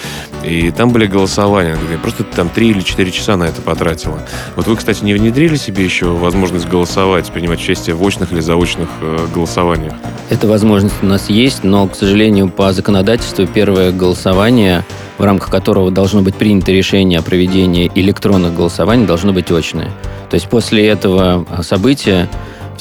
и 0.42 0.70
там 0.70 0.92
были 0.92 1.04
голосования. 1.04 1.76
Я 1.90 1.98
просто 1.98 2.24
там 2.24 2.48
три 2.48 2.70
или 2.70 2.80
четыре 2.80 3.12
часа 3.12 3.36
на 3.36 3.44
это 3.44 3.60
потратила. 3.60 4.18
Вот 4.56 4.66
вы, 4.66 4.76
кстати, 4.76 5.04
не 5.04 5.12
внедрили 5.12 5.56
себе 5.56 5.84
еще 5.84 6.06
возможность 6.06 6.66
голосовать, 6.66 7.30
принимать 7.30 7.60
участие 7.60 7.94
в 7.96 8.02
очных 8.02 8.32
или 8.32 8.40
заочных 8.40 8.88
э, 9.02 9.26
голосованиях? 9.34 9.92
Эта 10.30 10.48
возможность 10.48 11.02
у 11.02 11.06
нас 11.06 11.28
есть, 11.28 11.64
но, 11.64 11.86
к 11.88 11.94
сожалению, 11.94 12.48
по 12.48 12.72
законодательству 12.72 13.46
первое 13.46 13.92
голосование 13.92 14.86
в 15.18 15.24
рамках 15.24 15.50
которого 15.50 15.90
должно 15.90 16.22
быть 16.22 16.34
принято 16.34 16.72
решение 16.72 17.18
о 17.18 17.22
проведении 17.22 17.92
электронных 17.94 18.56
голосований, 18.56 19.06
должно 19.06 19.34
быть 19.34 19.50
очное. 19.52 19.90
То 20.30 20.34
есть 20.34 20.48
после 20.48 20.88
этого 20.88 21.46
события 21.62 22.28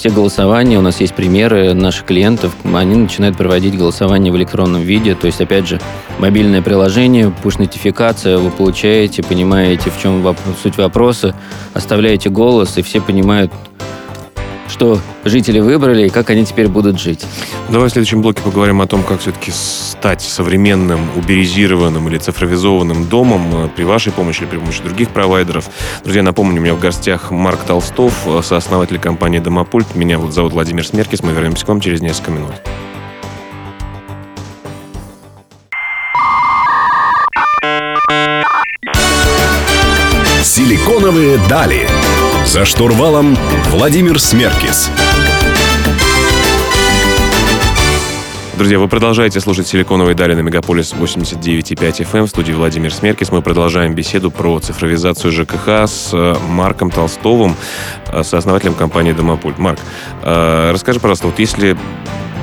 все 0.01 0.09
голосования, 0.09 0.79
у 0.79 0.81
нас 0.81 0.99
есть 0.99 1.13
примеры 1.13 1.75
наших 1.75 2.05
клиентов, 2.05 2.55
они 2.73 2.95
начинают 2.95 3.37
проводить 3.37 3.77
голосование 3.77 4.33
в 4.33 4.35
электронном 4.35 4.81
виде. 4.81 5.13
То 5.13 5.27
есть, 5.27 5.39
опять 5.41 5.67
же, 5.67 5.79
мобильное 6.17 6.63
приложение, 6.63 7.31
пуш-нотификация, 7.43 8.39
вы 8.39 8.49
получаете, 8.49 9.21
понимаете, 9.21 9.91
в 9.91 10.01
чем 10.01 10.25
суть 10.59 10.77
вопроса, 10.77 11.35
оставляете 11.75 12.31
голос, 12.31 12.79
и 12.79 12.81
все 12.81 12.99
понимают, 12.99 13.53
что 14.71 14.99
жители 15.25 15.59
выбрали 15.59 16.07
и 16.07 16.09
как 16.09 16.29
они 16.29 16.45
теперь 16.45 16.67
будут 16.67 16.99
жить. 16.99 17.25
Давай 17.69 17.89
в 17.89 17.91
следующем 17.91 18.21
блоке 18.21 18.41
поговорим 18.41 18.81
о 18.81 18.87
том, 18.87 19.03
как 19.03 19.19
все-таки 19.19 19.51
стать 19.51 20.21
современным, 20.21 20.99
уберизированным 21.17 22.07
или 22.07 22.17
цифровизованным 22.17 23.05
домом 23.05 23.65
э, 23.65 23.69
при 23.75 23.83
вашей 23.83 24.11
помощи 24.11 24.41
или 24.41 24.47
при 24.47 24.57
помощи 24.57 24.81
других 24.81 25.09
провайдеров. 25.09 25.69
Друзья, 26.03 26.23
напомню, 26.23 26.61
у 26.61 26.63
меня 26.63 26.73
в 26.73 26.79
гостях 26.79 27.31
Марк 27.31 27.59
Толстов, 27.67 28.13
э, 28.25 28.41
сооснователь 28.43 28.97
компании 28.97 29.39
«Домопульт». 29.39 29.95
Меня 29.95 30.17
вот 30.17 30.33
зовут 30.33 30.53
Владимир 30.53 30.85
Смеркис. 30.85 31.21
Мы 31.21 31.33
вернемся 31.33 31.65
к 31.65 31.67
вам 31.67 31.81
через 31.81 32.01
несколько 32.01 32.31
минут. 32.31 32.53
Силиконовые 40.43 41.39
дали. 41.49 41.87
За 42.45 42.65
штурвалом 42.65 43.37
Владимир 43.69 44.19
Смеркис. 44.19 44.89
Друзья, 48.57 48.77
вы 48.77 48.87
продолжаете 48.87 49.39
слушать 49.39 49.67
«Силиконовые 49.67 50.13
дали» 50.13 50.35
на 50.35 50.41
Мегаполис 50.41 50.93
89,5 50.93 51.75
FM. 51.75 52.19
Эм. 52.19 52.25
В 52.25 52.29
студии 52.29 52.51
Владимир 52.51 52.93
Смеркис. 52.93 53.31
Мы 53.31 53.41
продолжаем 53.41 53.95
беседу 53.95 54.29
про 54.29 54.59
цифровизацию 54.59 55.31
ЖКХ 55.31 55.87
с 55.87 56.11
э, 56.13 56.35
Марком 56.47 56.91
Толстовым, 56.91 57.55
э, 58.07 58.21
сооснователем 58.23 58.75
компании 58.75 59.13
«Домопульт». 59.13 59.57
Марк, 59.57 59.79
э, 60.21 60.71
расскажи, 60.71 60.99
пожалуйста, 60.99 61.27
вот 61.27 61.39
если 61.39 61.75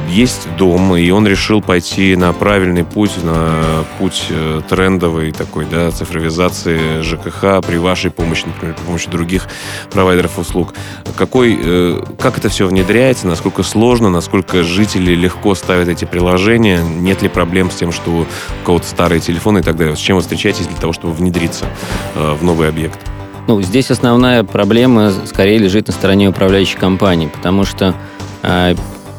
есть 0.09 0.49
дом, 0.57 0.97
и 0.97 1.11
он 1.11 1.27
решил 1.27 1.61
пойти 1.61 2.17
на 2.17 2.33
правильный 2.33 2.85
путь, 2.85 3.13
на 3.23 3.85
путь 3.99 4.27
э, 4.31 4.61
трендовый 4.69 5.33
такой, 5.33 5.67
да, 5.67 5.91
цифровизации 5.91 7.03
ЖКХ 7.03 7.67
при 7.67 7.77
вашей 7.77 8.11
помощи, 8.11 8.45
например, 8.47 8.75
при 8.75 8.85
помощи 8.85 9.11
других 9.11 9.49
провайдеров 9.91 10.39
услуг. 10.39 10.75
Какой, 11.17 11.59
э, 11.61 12.03
как 12.19 12.39
это 12.39 12.49
все 12.49 12.67
внедряется, 12.67 13.27
насколько 13.27 13.63
сложно, 13.63 14.09
насколько 14.11 14.63
жители 14.63 15.15
легко 15.15 15.55
ставят 15.55 15.89
эти 15.89 16.05
приложения, 16.05 16.81
нет 16.83 17.23
ли 17.23 17.29
проблем 17.29 17.71
с 17.71 17.77
тем, 17.77 17.93
что 17.93 18.11
у 18.11 18.27
кого-то 18.65 18.87
старые 18.87 19.21
телефоны 19.21 19.59
и 19.59 19.63
так 19.63 19.77
далее. 19.77 19.97
С 19.97 20.01
чем 20.01 20.17
вы 20.17 20.23
встречаетесь 20.23 20.67
для 20.67 20.77
того, 20.77 20.93
чтобы 20.93 21.13
внедриться 21.13 21.67
э, 22.15 22.33
в 22.33 22.43
новый 22.43 22.69
объект? 22.69 22.99
Ну, 23.47 23.63
здесь 23.63 23.91
основная 23.91 24.45
проблема 24.45 25.11
скорее 25.25 25.57
лежит 25.59 25.87
на 25.87 25.93
стороне 25.93 26.29
управляющей 26.29 26.79
компании, 26.79 27.29
потому 27.29 27.65
что 27.65 27.95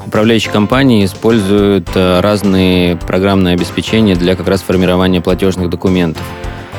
Управляющие 0.10 0.52
компании 0.52 1.06
используют 1.06 1.88
э, 1.94 2.20
разные 2.20 2.96
программные 2.96 3.54
обеспечения 3.54 4.16
для 4.16 4.36
как 4.36 4.48
раз 4.48 4.64
формирования 4.64 5.22
платежных 5.22 5.70
документов. 5.70 6.24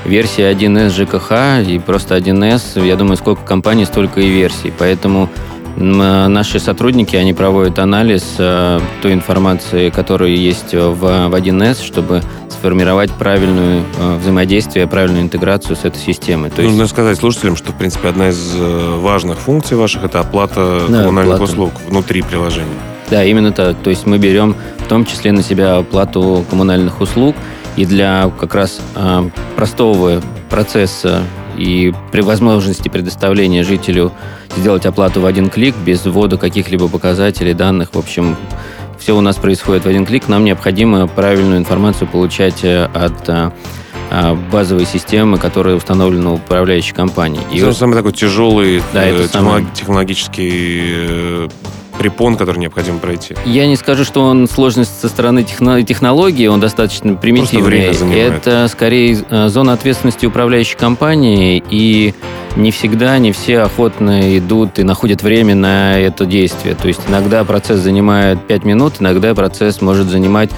Версия 0.04 0.50
1С 0.50 0.90
ЖКХ 0.90 1.64
и 1.64 1.78
просто 1.78 2.16
1С, 2.16 2.84
я 2.84 2.96
думаю, 2.96 3.16
сколько 3.16 3.44
компаний, 3.44 3.84
столько 3.84 4.20
и 4.20 4.28
версий. 4.28 4.72
Поэтому 4.76 5.28
наши 5.76 6.58
сотрудники, 6.58 7.14
они 7.14 7.32
проводят 7.32 7.78
анализ 7.78 8.34
э, 8.38 8.80
той 9.00 9.12
информации, 9.12 9.90
которая 9.90 10.30
есть 10.30 10.74
в, 10.74 10.96
в 10.96 11.32
1С, 11.32 11.84
чтобы 11.84 12.22
сформировать 12.48 13.12
правильную 13.12 13.84
э, 13.96 14.16
взаимодействие, 14.16 14.88
правильную 14.88 15.22
интеграцию 15.22 15.76
с 15.76 15.84
этой 15.84 16.00
системой. 16.00 16.50
То 16.50 16.62
Нужно 16.62 16.80
есть... 16.80 16.92
сказать 16.92 17.16
слушателям, 17.16 17.54
что, 17.54 17.70
в 17.70 17.76
принципе, 17.76 18.08
одна 18.08 18.30
из 18.30 18.56
э, 18.56 18.98
важных 18.98 19.38
функций 19.38 19.76
ваших– 19.76 20.02
это 20.04 20.18
оплата 20.18 20.86
да, 20.88 21.04
коммунальных 21.04 21.36
оплата. 21.36 21.52
услуг 21.52 21.72
внутри 21.88 22.22
приложения. 22.22 22.66
Да, 23.10 23.24
именно 23.24 23.52
так. 23.52 23.76
То 23.82 23.90
есть 23.90 24.06
мы 24.06 24.18
берем 24.18 24.54
в 24.78 24.86
том 24.88 25.04
числе 25.04 25.32
на 25.32 25.42
себя 25.42 25.78
оплату 25.78 26.44
коммунальных 26.48 27.00
услуг, 27.00 27.34
и 27.76 27.84
для 27.84 28.30
как 28.38 28.54
раз 28.54 28.80
э, 28.94 29.30
простого 29.56 30.22
процесса 30.48 31.22
и 31.56 31.92
при 32.12 32.20
возможности 32.20 32.88
предоставления 32.88 33.64
жителю 33.64 34.12
сделать 34.56 34.86
оплату 34.86 35.20
в 35.20 35.26
один 35.26 35.50
клик 35.50 35.74
без 35.84 36.04
ввода 36.04 36.36
каких-либо 36.36 36.88
показателей, 36.88 37.54
данных, 37.54 37.90
в 37.94 37.98
общем, 37.98 38.36
все 38.98 39.16
у 39.16 39.20
нас 39.20 39.36
происходит 39.36 39.84
в 39.84 39.88
один 39.88 40.04
клик. 40.04 40.28
Нам 40.28 40.44
необходимо 40.44 41.06
правильную 41.06 41.58
информацию 41.58 42.06
получать 42.06 42.64
э, 42.64 42.84
от 42.84 43.28
э, 43.28 43.50
базовой 44.52 44.84
системы, 44.84 45.38
которая 45.38 45.74
установлена 45.74 46.34
управляющей 46.34 46.94
компании. 46.94 47.40
И 47.52 47.58
это 47.58 47.72
самый 47.72 47.94
такой 47.94 48.12
тяжелый 48.12 48.82
да, 48.92 49.06
э, 49.06 49.24
технолог, 49.24 49.30
самый... 49.30 49.66
технологический 49.74 51.48
препон, 52.00 52.36
который 52.36 52.56
необходимо 52.56 52.98
пройти? 52.98 53.36
Я 53.44 53.66
не 53.66 53.76
скажу, 53.76 54.04
что 54.04 54.22
он 54.22 54.48
сложность 54.48 54.98
со 55.02 55.08
стороны 55.10 55.40
техно- 55.40 55.82
технологии, 55.82 56.46
он 56.46 56.58
достаточно 56.58 57.14
примитивный. 57.14 57.90
Это 58.18 58.68
скорее 58.68 59.18
э, 59.28 59.48
зона 59.48 59.74
ответственности 59.74 60.24
управляющей 60.24 60.78
компании, 60.78 61.62
и 61.68 62.14
не 62.56 62.70
всегда, 62.70 63.18
не 63.18 63.32
все 63.32 63.60
охотно 63.60 64.38
идут 64.38 64.78
и 64.78 64.82
находят 64.82 65.22
время 65.22 65.54
на 65.54 65.98
это 65.98 66.24
действие. 66.24 66.74
То 66.74 66.88
есть 66.88 67.02
иногда 67.06 67.44
процесс 67.44 67.80
занимает 67.80 68.46
5 68.46 68.64
минут, 68.64 68.94
иногда 69.00 69.34
процесс 69.34 69.82
может 69.82 70.08
занимать 70.08 70.50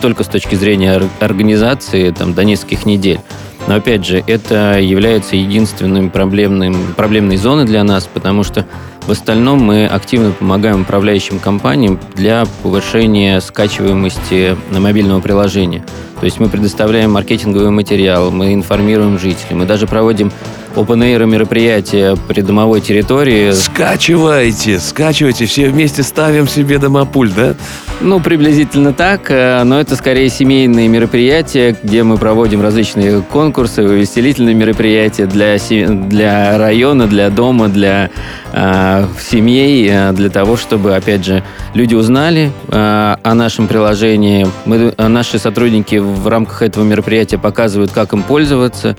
только 0.00 0.24
с 0.24 0.28
точки 0.28 0.54
зрения 0.54 1.02
организации 1.20 2.10
там, 2.10 2.32
до 2.32 2.42
нескольких 2.42 2.86
недель. 2.86 3.20
Но 3.68 3.74
опять 3.74 4.06
же, 4.06 4.24
это 4.26 4.80
является 4.80 5.36
единственным 5.36 6.08
проблемным, 6.08 6.94
проблемной 6.96 7.36
зоной 7.36 7.66
для 7.66 7.84
нас, 7.84 8.08
потому 8.12 8.44
что 8.44 8.66
в 9.06 9.10
остальном 9.10 9.60
мы 9.60 9.86
активно 9.86 10.30
помогаем 10.32 10.82
управляющим 10.82 11.38
компаниям 11.38 11.98
для 12.14 12.44
повышения 12.62 13.40
скачиваемости 13.40 14.56
на 14.70 14.80
мобильного 14.80 15.20
приложения. 15.20 15.84
То 16.20 16.26
есть 16.26 16.38
мы 16.38 16.48
предоставляем 16.48 17.12
маркетинговый 17.12 17.70
материал, 17.70 18.30
мы 18.30 18.52
информируем 18.54 19.18
жителей, 19.18 19.54
мы 19.54 19.64
даже 19.64 19.86
проводим 19.86 20.30
open 20.76 21.02
air 21.02 21.26
мероприятия 21.26 22.16
при 22.28 22.40
домовой 22.40 22.80
территории. 22.80 23.52
Скачивайте, 23.52 24.78
скачивайте, 24.78 25.46
все 25.46 25.68
вместе 25.68 26.02
ставим 26.02 26.48
себе 26.48 26.78
домопульт, 26.78 27.34
да? 27.34 27.54
Ну, 28.00 28.20
приблизительно 28.20 28.92
так, 28.92 29.30
э, 29.30 29.62
но 29.64 29.78
это 29.78 29.94
скорее 29.94 30.28
семейные 30.30 30.88
мероприятия, 30.88 31.76
где 31.82 32.02
мы 32.02 32.16
проводим 32.16 32.62
различные 32.62 33.20
конкурсы, 33.20 33.82
увеселительные 33.82 34.54
мероприятия 34.54 35.26
для, 35.26 35.58
для 35.58 36.56
района, 36.56 37.06
для 37.06 37.28
дома, 37.28 37.68
для 37.68 38.10
э, 38.52 39.06
семей, 39.20 39.88
э, 39.90 40.12
для 40.12 40.30
того, 40.30 40.56
чтобы, 40.56 40.96
опять 40.96 41.24
же, 41.24 41.42
люди 41.74 41.94
узнали 41.94 42.52
э, 42.68 43.16
о 43.22 43.34
нашем 43.34 43.66
приложении. 43.68 44.46
Мы, 44.64 44.94
э, 44.96 45.08
наши 45.08 45.38
сотрудники 45.38 45.96
в 45.96 46.26
рамках 46.26 46.62
этого 46.62 46.84
мероприятия 46.84 47.38
показывают, 47.38 47.92
как 47.92 48.12
им 48.14 48.22
пользоваться, 48.22 48.96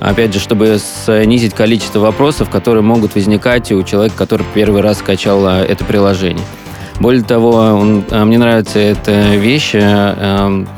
опять 0.00 0.32
же, 0.32 0.40
чтобы 0.40 0.78
снизить 1.04 1.54
количество 1.54 2.00
вопросов, 2.00 2.48
которые 2.50 2.82
могут 2.82 3.14
возникать 3.14 3.70
у 3.72 3.82
человека, 3.82 4.16
который 4.16 4.46
первый 4.54 4.80
раз 4.82 4.98
скачал 4.98 5.46
а, 5.46 5.62
это 5.62 5.84
приложение. 5.84 6.44
Более 6.98 7.22
того, 7.22 7.50
он, 7.52 8.04
а, 8.10 8.24
мне 8.24 8.38
нравится 8.38 8.78
эта 8.78 9.34
вещь. 9.36 9.72
А, 9.74 10.46
эм, 10.46 10.68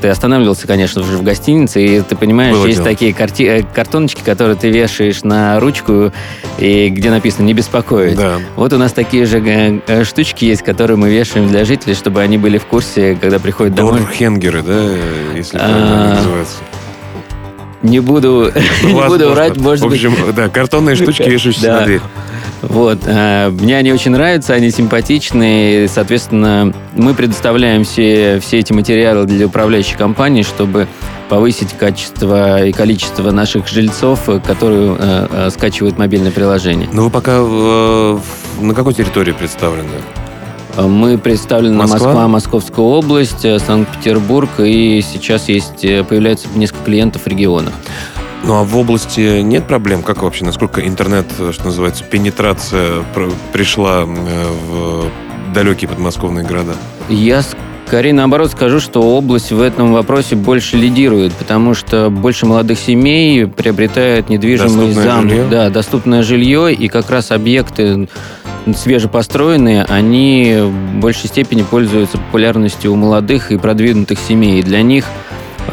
ты 0.00 0.08
останавливался, 0.10 0.66
конечно 0.66 1.02
же, 1.02 1.16
в 1.16 1.22
гостинице, 1.22 1.82
и 1.82 2.00
ты 2.02 2.14
понимаешь, 2.14 2.54
Было 2.54 2.66
есть 2.66 2.80
дело. 2.80 2.90
такие 2.90 3.14
карти- 3.14 3.60
э, 3.60 3.62
картоночки, 3.62 4.20
которые 4.22 4.54
ты 4.54 4.68
вешаешь 4.68 5.22
на 5.22 5.58
ручку, 5.58 6.12
и 6.58 6.90
где 6.90 7.10
написано 7.10 7.46
«не 7.46 7.54
беспокоить». 7.54 8.14
Да. 8.14 8.36
Вот 8.56 8.74
у 8.74 8.76
нас 8.76 8.92
такие 8.92 9.24
же 9.24 9.38
э, 9.38 9.80
э, 9.86 10.04
штучки 10.04 10.44
есть, 10.44 10.62
которые 10.62 10.98
мы 10.98 11.08
вешаем 11.08 11.48
для 11.48 11.64
жителей, 11.64 11.94
чтобы 11.94 12.20
они 12.20 12.36
были 12.36 12.58
в 12.58 12.66
курсе, 12.66 13.16
когда 13.18 13.38
приходят 13.38 13.74
домой. 13.74 14.00
Дорхенгеры, 14.00 14.62
да, 14.62 14.90
если 15.34 15.56
правильно 15.56 16.14
называется. 16.16 16.56
Не 17.84 18.00
буду, 18.00 18.50
не 18.82 18.92
буду 18.92 19.30
врать, 19.30 19.58
может 19.58 19.86
быть. 19.86 20.02
В 20.02 20.06
общем, 20.06 20.34
да, 20.34 20.48
картонные 20.48 20.96
штучки 20.96 21.28
вешающиеся 21.28 21.72
на 21.72 21.80
дверь. 21.82 22.00
Вот. 22.62 23.00
Э, 23.04 23.50
мне 23.50 23.76
они 23.76 23.92
очень 23.92 24.12
нравятся, 24.12 24.54
они 24.54 24.70
симпатичные. 24.70 25.86
Соответственно, 25.86 26.72
мы 26.94 27.12
предоставляем 27.12 27.84
все, 27.84 28.40
все 28.40 28.58
эти 28.60 28.72
материалы 28.72 29.26
для 29.26 29.46
управляющей 29.46 29.96
компании, 29.98 30.42
чтобы 30.42 30.88
повысить 31.28 31.74
качество 31.74 32.64
и 32.64 32.72
количество 32.72 33.30
наших 33.30 33.68
жильцов, 33.68 34.30
которые 34.46 34.96
э, 34.98 35.26
э, 35.30 35.50
скачивают 35.50 35.98
мобильное 35.98 36.30
приложение. 36.30 36.88
Но 36.90 37.04
вы 37.04 37.10
пока 37.10 37.38
э, 37.38 38.18
на 38.60 38.74
какой 38.74 38.94
территории 38.94 39.32
представлены? 39.32 39.90
Мы 40.76 41.18
представлены 41.18 41.76
Москва? 41.76 41.98
Москва, 41.98 42.28
Московская 42.28 42.80
область, 42.84 43.44
э, 43.44 43.58
Санкт-Петербург, 43.58 44.50
и 44.58 45.02
сейчас 45.02 45.48
есть, 45.48 45.84
э, 45.84 46.02
появляется 46.04 46.48
несколько 46.54 46.84
клиентов 46.84 47.22
в 47.22 47.26
регионах. 47.26 47.72
Ну 48.44 48.54
а 48.54 48.64
в 48.64 48.76
области 48.76 49.40
нет 49.40 49.66
проблем? 49.66 50.02
Как 50.02 50.22
вообще, 50.22 50.44
насколько 50.44 50.86
интернет, 50.86 51.26
э, 51.38 51.52
что 51.52 51.66
называется, 51.66 52.04
пенетрация 52.04 53.04
пришла 53.52 54.04
в 54.04 55.04
далекие 55.54 55.88
подмосковные 55.88 56.44
города? 56.44 56.72
Я 57.08 57.42
скорее 57.86 58.12
наоборот 58.12 58.50
скажу, 58.50 58.80
что 58.80 59.00
область 59.02 59.52
в 59.52 59.60
этом 59.60 59.92
вопросе 59.92 60.34
больше 60.36 60.76
лидирует, 60.76 61.32
потому 61.34 61.74
что 61.74 62.10
больше 62.10 62.46
молодых 62.46 62.78
семей 62.78 63.46
приобретают 63.46 64.28
недвижимость 64.28 64.94
зам, 64.94 65.30
да, 65.50 65.70
доступное 65.70 66.22
жилье, 66.22 66.72
и 66.72 66.88
как 66.88 67.10
раз 67.10 67.30
объекты 67.30 68.08
свежепостроенные, 68.72 69.84
они 69.84 70.56
в 70.60 71.00
большей 71.00 71.28
степени 71.28 71.62
пользуются 71.62 72.18
популярностью 72.18 72.92
у 72.92 72.96
молодых 72.96 73.52
и 73.52 73.58
продвинутых 73.58 74.18
семей. 74.18 74.60
И 74.60 74.62
для 74.62 74.82
них 74.82 75.04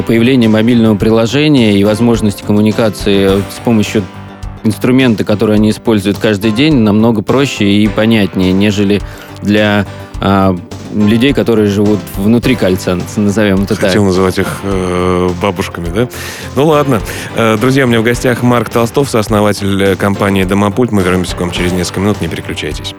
появление 0.06 0.50
мобильного 0.50 0.96
приложения 0.96 1.78
и 1.78 1.84
возможности 1.84 2.44
коммуникации 2.44 3.42
с 3.50 3.60
помощью 3.64 4.04
инструмента, 4.64 5.24
которые 5.24 5.56
они 5.56 5.70
используют 5.70 6.18
каждый 6.18 6.52
день, 6.52 6.76
намного 6.76 7.22
проще 7.22 7.66
и 7.66 7.88
понятнее, 7.88 8.54
нежели 8.54 9.02
для 9.42 9.86
а, 10.20 10.56
людей, 10.94 11.34
которые 11.34 11.68
живут 11.68 12.00
внутри 12.16 12.56
кольца, 12.56 12.98
назовем 13.16 13.64
это 13.64 13.76
Хотел 13.76 13.78
так. 13.78 13.90
Хотел 13.90 14.06
называть 14.06 14.38
их 14.40 14.48
э, 14.64 15.30
бабушками, 15.42 15.90
да? 15.90 16.08
Ну 16.56 16.68
ладно. 16.68 17.02
Э, 17.36 17.58
друзья, 17.60 17.86
у 17.86 17.88
меня 17.88 18.00
в 18.00 18.04
гостях 18.04 18.44
Марк 18.44 18.70
Толстов, 18.70 19.10
сооснователь 19.10 19.82
э, 19.84 19.96
компании 19.96 20.44
«Домопульт». 20.44 20.92
Мы 20.92 21.04
вернемся 21.04 21.36
к 21.36 21.40
вам 21.42 21.52
через 21.52 21.72
несколько 21.72 22.00
минут, 22.00 22.22
не 22.22 22.28
переключайтесь. 22.28 22.94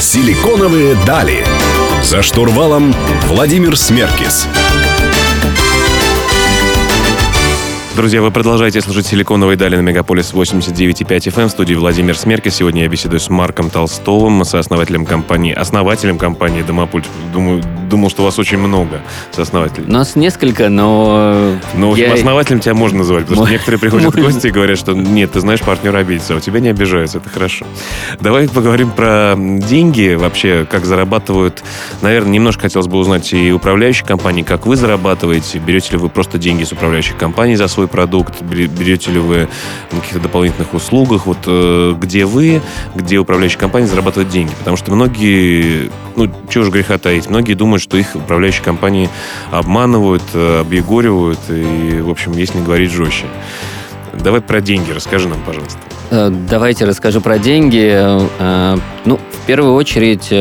Силиконовые 0.00 0.96
дали. 1.06 1.44
За 2.02 2.22
штурвалом 2.22 2.94
Владимир 3.28 3.76
Смеркис. 3.76 4.46
Друзья, 7.96 8.20
вы 8.20 8.30
продолжаете 8.30 8.82
слушать 8.82 9.06
«Силиконовые 9.06 9.56
дали» 9.56 9.74
на 9.74 9.80
Мегаполис 9.80 10.34
89.5 10.34 11.06
FM. 11.06 11.46
В 11.46 11.50
студии 11.50 11.72
Владимир 11.72 12.14
Смерки. 12.14 12.50
Сегодня 12.50 12.82
я 12.82 12.88
беседую 12.88 13.20
с 13.20 13.30
Марком 13.30 13.70
Толстовым, 13.70 14.44
сооснователем 14.44 15.06
компании, 15.06 15.54
основателем 15.54 16.18
компании 16.18 16.60
«Домопульт». 16.60 17.06
Думаю, 17.32 17.62
думал, 17.88 18.10
что 18.10 18.20
у 18.20 18.24
вас 18.26 18.38
очень 18.38 18.58
много 18.58 19.00
сооснователей. 19.32 19.86
Нас 19.86 20.14
несколько, 20.14 20.68
но... 20.68 21.54
Ну, 21.74 21.94
я... 21.94 22.12
основателем 22.12 22.60
тебя 22.60 22.74
можно 22.74 22.98
называть, 22.98 23.24
потому 23.24 23.46
что 23.46 23.52
некоторые 23.52 23.80
приходят 23.80 24.14
в 24.14 24.20
гости 24.20 24.48
и 24.48 24.50
говорят, 24.50 24.78
что 24.78 24.92
нет, 24.92 25.32
ты 25.32 25.40
знаешь, 25.40 25.60
партнер 25.60 25.96
обидится, 25.96 26.34
а 26.34 26.36
у 26.36 26.40
тебя 26.40 26.60
не 26.60 26.68
обижаются, 26.68 27.16
это 27.18 27.30
хорошо. 27.30 27.64
Давай 28.20 28.46
поговорим 28.48 28.90
про 28.90 29.34
деньги, 29.36 30.14
вообще, 30.14 30.66
как 30.70 30.84
зарабатывают. 30.84 31.64
Наверное, 32.02 32.32
немножко 32.32 32.62
хотелось 32.62 32.88
бы 32.88 32.98
узнать 32.98 33.32
и 33.32 33.52
управляющие 33.52 34.06
компании, 34.06 34.42
как 34.42 34.66
вы 34.66 34.76
зарабатываете, 34.76 35.58
берете 35.58 35.92
ли 35.92 35.98
вы 35.98 36.10
просто 36.10 36.36
деньги 36.36 36.64
с 36.64 36.72
управляющих 36.72 37.16
компаний 37.16 37.56
за 37.56 37.68
свой 37.68 37.85
свой 37.86 37.88
продукт, 37.88 38.42
берете 38.42 39.10
ли 39.12 39.18
вы 39.18 39.48
на 39.92 40.00
каких-то 40.00 40.20
дополнительных 40.20 40.74
услугах, 40.74 41.26
вот 41.26 41.38
э, 41.46 41.94
где 41.98 42.24
вы, 42.24 42.60
где 42.94 43.18
управляющая 43.18 43.58
компания 43.58 43.86
зарабатывает 43.86 44.28
деньги. 44.28 44.52
Потому 44.58 44.76
что 44.76 44.92
многие, 44.92 45.90
ну, 46.16 46.30
чего 46.48 46.64
же 46.64 46.70
греха 46.70 46.98
таить, 46.98 47.28
многие 47.28 47.54
думают, 47.54 47.82
что 47.82 47.96
их 47.96 48.14
управляющие 48.14 48.64
компании 48.64 49.08
обманывают, 49.50 50.22
э, 50.34 50.60
объегоривают, 50.60 51.38
и, 51.48 52.00
в 52.00 52.10
общем, 52.10 52.32
если 52.32 52.58
не 52.58 52.64
говорить 52.64 52.90
жестче. 52.90 53.26
Давай 54.12 54.40
про 54.40 54.60
деньги 54.60 54.90
расскажи 54.92 55.28
нам, 55.28 55.38
пожалуйста. 55.46 55.78
Э, 56.10 56.30
давайте 56.30 56.84
расскажу 56.84 57.20
про 57.20 57.38
деньги. 57.38 57.94
Ну, 59.04 59.16
в 59.16 59.46
первую 59.46 59.74
очередь, 59.74 60.32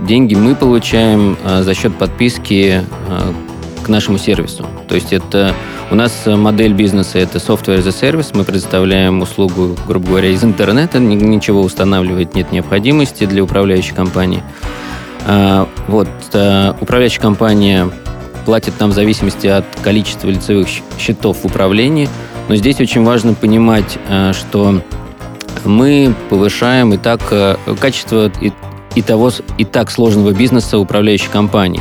деньги 0.00 0.34
мы 0.34 0.54
получаем 0.54 1.36
за 1.44 1.74
счет 1.74 1.94
подписки 1.96 2.82
к 3.88 3.88
нашему 3.88 4.18
сервису. 4.18 4.66
То 4.88 4.94
есть 4.94 5.12
это 5.12 5.54
у 5.90 5.94
нас 5.94 6.26
модель 6.26 6.74
бизнеса 6.74 7.18
это 7.18 7.38
software 7.38 7.78
as 7.78 7.86
a 7.86 7.90
service. 7.90 8.30
Мы 8.34 8.44
предоставляем 8.44 9.22
услугу, 9.22 9.76
грубо 9.86 10.08
говоря, 10.08 10.28
из 10.28 10.44
интернета. 10.44 10.98
Ничего 10.98 11.62
устанавливать 11.62 12.34
нет 12.34 12.52
необходимости 12.52 13.24
для 13.24 13.42
управляющей 13.42 13.94
компании. 13.94 14.42
А, 15.26 15.68
вот 15.88 16.08
а, 16.34 16.76
управляющая 16.80 17.20
компания 17.20 17.90
платит 18.44 18.78
нам 18.80 18.90
в 18.90 18.94
зависимости 18.94 19.46
от 19.46 19.64
количества 19.82 20.28
лицевых 20.28 20.68
счетов 20.98 21.38
в 21.38 21.44
управлении. 21.46 22.08
Но 22.48 22.56
здесь 22.56 22.80
очень 22.80 23.04
важно 23.04 23.34
понимать, 23.34 23.98
а, 24.08 24.32
что 24.32 24.82
мы 25.64 26.14
повышаем 26.28 26.92
и 26.92 26.98
так 26.98 27.20
качество 27.80 28.30
и, 28.40 28.52
и 28.94 29.02
того 29.02 29.30
и 29.56 29.64
так 29.64 29.90
сложного 29.90 30.32
бизнеса 30.32 30.78
управляющей 30.78 31.28
компании. 31.30 31.80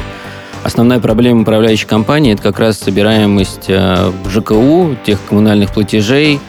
Основная 0.63 0.99
проблема 0.99 1.41
управляющей 1.41 1.87
компании– 1.87 2.33
это 2.33 2.43
как 2.43 2.59
раз 2.59 2.77
собираемость 2.79 3.65
э, 3.69 4.11
ЖКУ, 4.29 4.95
тех 5.05 5.17
коммунальных 5.29 5.71
платежей, 5.71 6.39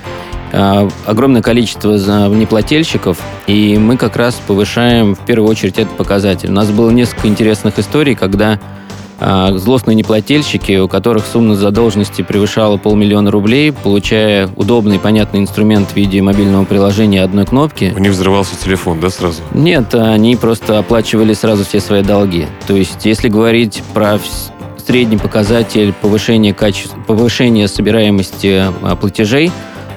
э, 0.53 0.89
огромное 1.07 1.43
количество 1.43 1.93
неплательщиков, 2.35 3.21
и 3.47 3.79
мы 3.79 3.97
как 3.97 4.17
раз 4.17 4.35
повышаем 4.47 5.15
в 5.15 5.21
первую 5.25 5.49
очередь 5.49 5.79
этот 5.79 5.97
показатель. 5.97 6.49
У 6.51 6.53
нас 6.53 6.71
было 6.71 6.91
несколько 6.91 7.29
интересных 7.29 7.79
историй, 7.79 8.15
когда 8.15 8.59
злостные 9.21 9.95
неплательщики, 9.95 10.79
у 10.79 10.89
которых 10.89 11.25
сумма 11.27 11.55
задолженности 11.55 12.23
превышала 12.23 12.77
полмиллиона 12.77 13.31
рублей, 13.31 13.73
получая 13.73 14.49
удобный 14.57 14.99
понятный 14.99 15.41
инструмент 15.41 15.91
в 15.91 15.97
виде 15.97 16.23
мобильного 16.23 16.65
приложения 16.65 17.23
одной 17.23 17.47
кнопки. 17.47 17.93
У 17.97 17.99
них 17.99 18.13
взрывался 18.13 18.57
телефон, 18.57 19.01
да, 19.01 19.11
сразу? 19.11 19.43
Нет, 19.53 19.95
они 19.95 20.37
просто 20.37 20.79
оплачивали 20.79 21.33
сразу 21.33 21.65
все 21.65 21.81
свои 21.81 22.03
долги. 22.03 22.47
То 22.67 22.77
есть, 22.77 23.05
если 23.05 23.29
говорить 23.29 23.83
про 23.95 24.19
средний 24.89 25.19
показатель 25.19 25.93
повышения, 25.93 26.55
качества, 26.55 26.99
повышения 27.07 27.69
собираемости 27.69 28.65
а, 28.83 28.97
платежей, 28.97 29.51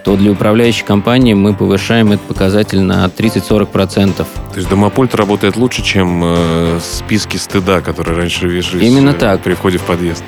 то 0.03 0.15
для 0.15 0.31
управляющей 0.31 0.85
компании 0.85 1.33
мы 1.33 1.53
повышаем 1.53 2.11
этот 2.11 2.25
показатель 2.25 2.81
на 2.81 3.05
30-40%. 3.05 4.15
То 4.15 4.25
есть 4.55 4.69
домопульт 4.69 5.15
работает 5.15 5.55
лучше, 5.57 5.83
чем 5.83 6.21
э, 6.23 6.79
списки 6.81 7.37
стыда, 7.37 7.81
которые 7.81 8.17
раньше 8.17 8.47
вешались 8.47 8.87
Именно 8.87 9.11
э, 9.11 9.13
так. 9.13 9.41
при 9.41 9.53
входе 9.53 9.77
в 9.77 9.83
подъезд? 9.83 10.23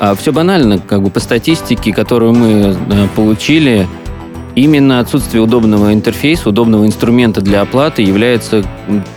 А, 0.00 0.14
все 0.14 0.32
банально, 0.32 0.78
как 0.78 1.02
бы 1.02 1.10
по 1.10 1.20
статистике, 1.20 1.92
которую 1.92 2.32
мы 2.32 2.76
э, 2.90 3.08
получили, 3.14 3.86
Именно 4.54 5.00
отсутствие 5.00 5.42
удобного 5.42 5.92
интерфейса, 5.92 6.48
удобного 6.48 6.86
инструмента 6.86 7.40
для 7.40 7.62
оплаты 7.62 8.02
является 8.02 8.64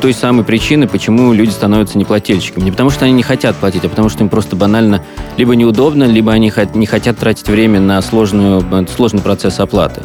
той 0.02 0.14
самой 0.14 0.44
причиной, 0.44 0.88
почему 0.88 1.32
люди 1.32 1.52
становятся 1.52 2.00
неплательщиками. 2.00 2.64
Не 2.64 2.72
потому, 2.72 2.90
что 2.90 3.06
они 3.06 3.14
не 3.14 3.22
хотят 3.22 3.56
платить, 3.56 3.86
а 3.86 3.90
потому, 3.90 4.10
что 4.10 4.24
им 4.24 4.30
просто 4.30 4.56
банально 4.56 5.04
либо 5.38 5.56
неудобно, 5.56 6.06
либо 6.06 6.32
они 6.32 6.52
не 6.74 6.86
хотят 6.88 7.20
тратить 7.20 7.48
время 7.48 7.80
на 7.80 8.02
сложную, 8.02 8.66
сложный 8.96 9.22
процесс 9.22 9.60
оплаты. 9.60 10.02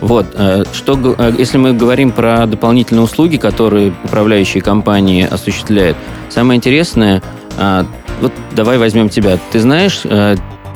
Вот, 0.00 0.26
э, 0.34 0.64
что, 0.72 0.98
э, 1.18 1.32
если 1.38 1.58
мы 1.58 1.72
говорим 1.72 2.10
про 2.10 2.46
дополнительные 2.46 3.02
услуги, 3.02 3.36
которые 3.36 3.92
управляющие 4.04 4.62
компании 4.62 5.26
осуществляют, 5.28 5.96
самое 6.28 6.58
интересное, 6.58 7.22
э, 7.58 7.84
вот 8.20 8.32
давай 8.52 8.78
возьмем 8.78 9.08
тебя. 9.08 9.38
Ты 9.52 9.60
знаешь 9.60 10.02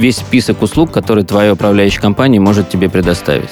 весь 0.00 0.16
список 0.16 0.62
услуг, 0.62 0.90
которые 0.90 1.24
твоя 1.24 1.52
управляющая 1.52 2.00
компания 2.00 2.40
может 2.40 2.68
тебе 2.68 2.88
предоставить? 2.88 3.50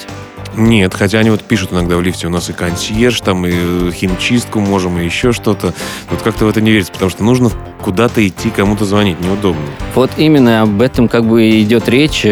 Нет, 0.57 0.95
хотя 0.95 1.19
они 1.19 1.31
вот 1.31 1.43
пишут 1.43 1.73
иногда 1.73 1.97
в 1.97 2.03
лифте, 2.03 2.27
у 2.27 2.31
нас 2.31 2.51
и 2.51 2.53
консьерж, 2.53 3.21
там 3.21 3.47
и 3.47 3.91
химчистку 3.93 4.59
можем, 4.59 4.99
и 4.99 5.05
еще 5.05 5.31
что-то. 5.31 5.73
Вот 6.11 6.23
как-то 6.23 6.47
в 6.47 6.49
это 6.49 6.61
не 6.61 6.73
верится, 6.73 6.93
потому 6.93 7.11
что 7.11 7.23
нужно 7.23 7.51
куда-то 7.85 8.27
идти, 8.27 8.51
кому-то 8.51 8.85
звонить, 8.85 9.21
неудобно. 9.21 9.63
Вот 9.95 10.11
именно 10.17 10.63
об 10.63 10.81
этом 10.81 11.07
как 11.07 11.25
бы 11.25 11.61
идет 11.61 11.89
речь, 11.89 12.27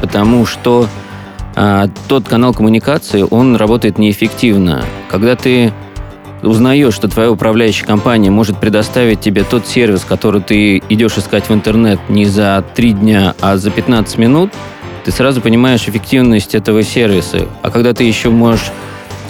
потому 0.00 0.46
что 0.46 0.88
а, 1.54 1.88
тот 2.08 2.28
канал 2.28 2.54
коммуникации, 2.54 3.26
он 3.28 3.56
работает 3.56 3.98
неэффективно. 3.98 4.84
Когда 5.10 5.36
ты 5.36 5.72
узнаешь, 6.42 6.94
что 6.94 7.08
твоя 7.08 7.30
управляющая 7.30 7.86
компания 7.86 8.30
может 8.30 8.58
предоставить 8.58 9.20
тебе 9.20 9.44
тот 9.44 9.66
сервис, 9.66 10.04
который 10.04 10.40
ты 10.40 10.82
идешь 10.88 11.18
искать 11.18 11.48
в 11.48 11.54
интернет 11.54 12.00
не 12.08 12.26
за 12.26 12.64
3 12.74 12.92
дня, 12.92 13.34
а 13.40 13.56
за 13.56 13.70
15 13.70 14.18
минут, 14.18 14.52
ты 15.04 15.10
сразу 15.10 15.40
понимаешь 15.40 15.88
эффективность 15.88 16.54
этого 16.54 16.82
сервиса. 16.82 17.48
А 17.62 17.70
когда 17.70 17.92
ты 17.92 18.04
еще 18.04 18.30
можешь 18.30 18.70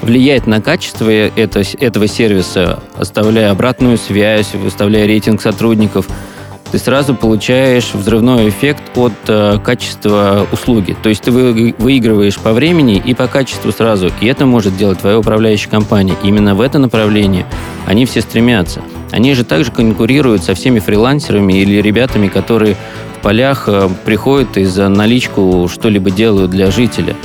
влиять 0.03 0.47
на 0.47 0.61
качество 0.61 1.11
это, 1.11 1.63
этого 1.79 2.07
сервиса, 2.07 2.83
оставляя 2.97 3.51
обратную 3.51 3.99
связь, 3.99 4.55
выставляя 4.55 5.07
рейтинг 5.07 5.41
сотрудников– 5.41 6.07
ты 6.71 6.79
сразу 6.79 7.15
получаешь 7.15 7.91
взрывной 7.93 8.49
эффект 8.49 8.83
от 8.97 9.13
э, 9.27 9.59
качества 9.63 10.47
услуги. 10.53 10.97
То 11.03 11.09
есть 11.09 11.23
ты 11.23 11.31
вы, 11.31 11.75
выигрываешь 11.79 12.39
по 12.39 12.53
времени 12.53 13.03
и 13.05 13.15
по 13.15 13.27
качеству 13.27 13.73
сразу. 13.73 14.11
И 14.21 14.27
это 14.27 14.47
может 14.47 14.77
делать 14.77 15.01
твоя 15.01 15.19
управляющая 15.19 15.71
компания. 15.71 16.15
Именно 16.23 16.55
в 16.55 16.61
это 16.61 16.79
направление 16.79 17.47
они 17.87 18.07
все 18.07 18.21
стремятся. 18.21 18.83
Они 19.11 19.35
же 19.35 19.45
также 19.45 19.73
конкурируют 19.73 20.45
со 20.45 20.55
всеми 20.55 20.79
фрилансерами 20.79 21.55
или 21.55 21.81
ребятами, 21.81 22.29
которые 22.29 22.77
в 23.19 23.23
полях 23.23 23.65
э, 23.67 23.89
приходят 24.05 24.57
и 24.57 24.65
за 24.65 24.89
наличку 24.89 25.69
что-либо 25.73 26.11
делают 26.11 26.51
для 26.51 26.71
жителя. 26.71 27.17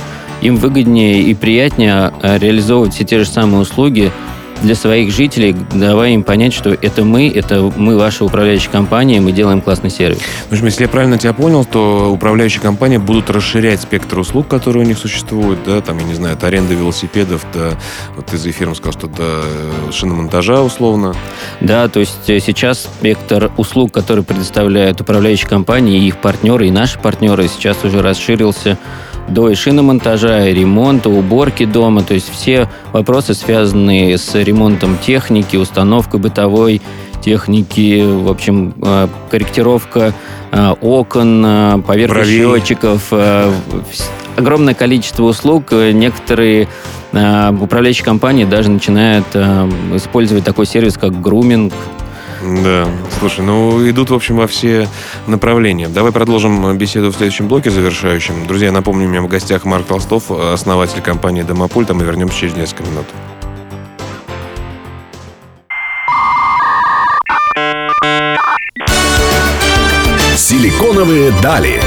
Им 0.42 0.56
выгоднее 0.56 1.22
и 1.22 1.34
приятнее 1.34 2.12
э, 2.22 2.38
реализовывать 2.38 2.94
все 2.94 3.04
те 3.04 3.20
же 3.20 3.26
самые 3.26 3.62
услуги 3.62 4.10
для 4.62 4.74
своих 4.74 5.12
жителей, 5.12 5.54
давая 5.72 6.10
им 6.10 6.22
понять, 6.22 6.52
что 6.52 6.70
это 6.70 7.04
мы, 7.04 7.28
это 7.28 7.72
мы 7.76 7.96
ваша 7.96 8.24
управляющая 8.24 8.70
компания, 8.70 9.20
мы 9.20 9.32
делаем 9.32 9.60
классный 9.60 9.90
сервис. 9.90 10.18
В 10.48 10.52
общем, 10.52 10.66
если 10.66 10.82
я 10.82 10.88
правильно 10.88 11.18
тебя 11.18 11.32
понял, 11.32 11.64
то 11.64 12.10
управляющие 12.10 12.60
компании 12.60 12.96
будут 12.96 13.30
расширять 13.30 13.80
спектр 13.80 14.18
услуг, 14.18 14.48
которые 14.48 14.84
у 14.84 14.86
них 14.86 14.98
существуют, 14.98 15.60
да, 15.64 15.80
там, 15.80 15.98
я 15.98 16.04
не 16.04 16.14
знаю, 16.14 16.34
от 16.34 16.44
аренды 16.44 16.74
велосипедов 16.74 17.44
до, 17.52 17.76
вот 18.14 18.26
ты 18.26 18.36
за 18.38 18.50
эфиром 18.50 18.74
сказал, 18.74 18.92
что 18.92 19.06
до 19.08 19.92
шиномонтажа 19.92 20.62
условно. 20.62 21.14
Да, 21.60 21.88
то 21.88 22.00
есть 22.00 22.28
э, 22.28 22.40
сейчас 22.40 22.82
спектр 22.82 23.50
услуг, 23.56 23.92
которые 23.92 24.24
предоставляют 24.24 25.00
управляющие 25.00 25.48
компании 25.48 25.98
и 25.98 26.08
их 26.08 26.18
партнеры, 26.18 26.68
и 26.68 26.70
наши 26.70 26.98
партнеры 26.98 27.48
сейчас 27.48 27.84
уже 27.84 28.02
расширился 28.02 28.78
до 29.28 29.50
и 29.50 29.54
шиномонтажа, 29.54 30.48
и 30.48 30.54
ремонта, 30.54 31.08
уборки 31.10 31.64
дома. 31.64 32.02
То 32.02 32.14
есть 32.14 32.30
все 32.30 32.68
вопросы, 32.92 33.34
связанные 33.34 34.18
с 34.18 34.34
ремонтом 34.34 34.98
техники, 34.98 35.56
установкой 35.56 36.20
бытовой 36.20 36.80
техники, 37.26 38.04
в 38.04 38.30
общем, 38.30 38.74
э, 38.80 39.08
корректировка 39.30 40.12
э, 40.52 40.74
окон, 40.80 41.44
э, 41.44 41.82
поверх 41.86 42.24
счетчиков, 42.24 43.12
огромное 44.36 44.74
количество 44.74 45.24
услуг. 45.24 45.72
Некоторые 45.72 46.68
управляющие 47.12 48.04
компании 48.04 48.44
даже 48.44 48.70
начинают 48.70 49.26
использовать 49.94 50.44
такой 50.44 50.66
сервис, 50.66 50.98
как 50.98 51.18
груминг, 51.18 51.72
да, 52.42 52.88
слушай, 53.18 53.44
ну 53.44 53.88
идут, 53.88 54.10
в 54.10 54.14
общем, 54.14 54.36
во 54.36 54.46
все 54.46 54.88
направления. 55.26 55.88
Давай 55.88 56.12
продолжим 56.12 56.76
беседу 56.76 57.10
в 57.10 57.16
следующем 57.16 57.48
блоке 57.48 57.70
завершающем. 57.70 58.46
Друзья, 58.46 58.72
напомню, 58.72 59.06
у 59.06 59.10
меня 59.10 59.22
в 59.22 59.28
гостях 59.28 59.64
Марк 59.64 59.86
Толстов, 59.86 60.30
основатель 60.30 61.00
компании 61.00 61.42
«Домопульт», 61.42 61.90
а 61.90 61.94
мы 61.94 62.04
вернемся 62.04 62.38
через 62.38 62.54
несколько 62.54 62.84
минут. 62.84 63.06
Силиконовые 70.36 71.32
дали. 71.42 71.80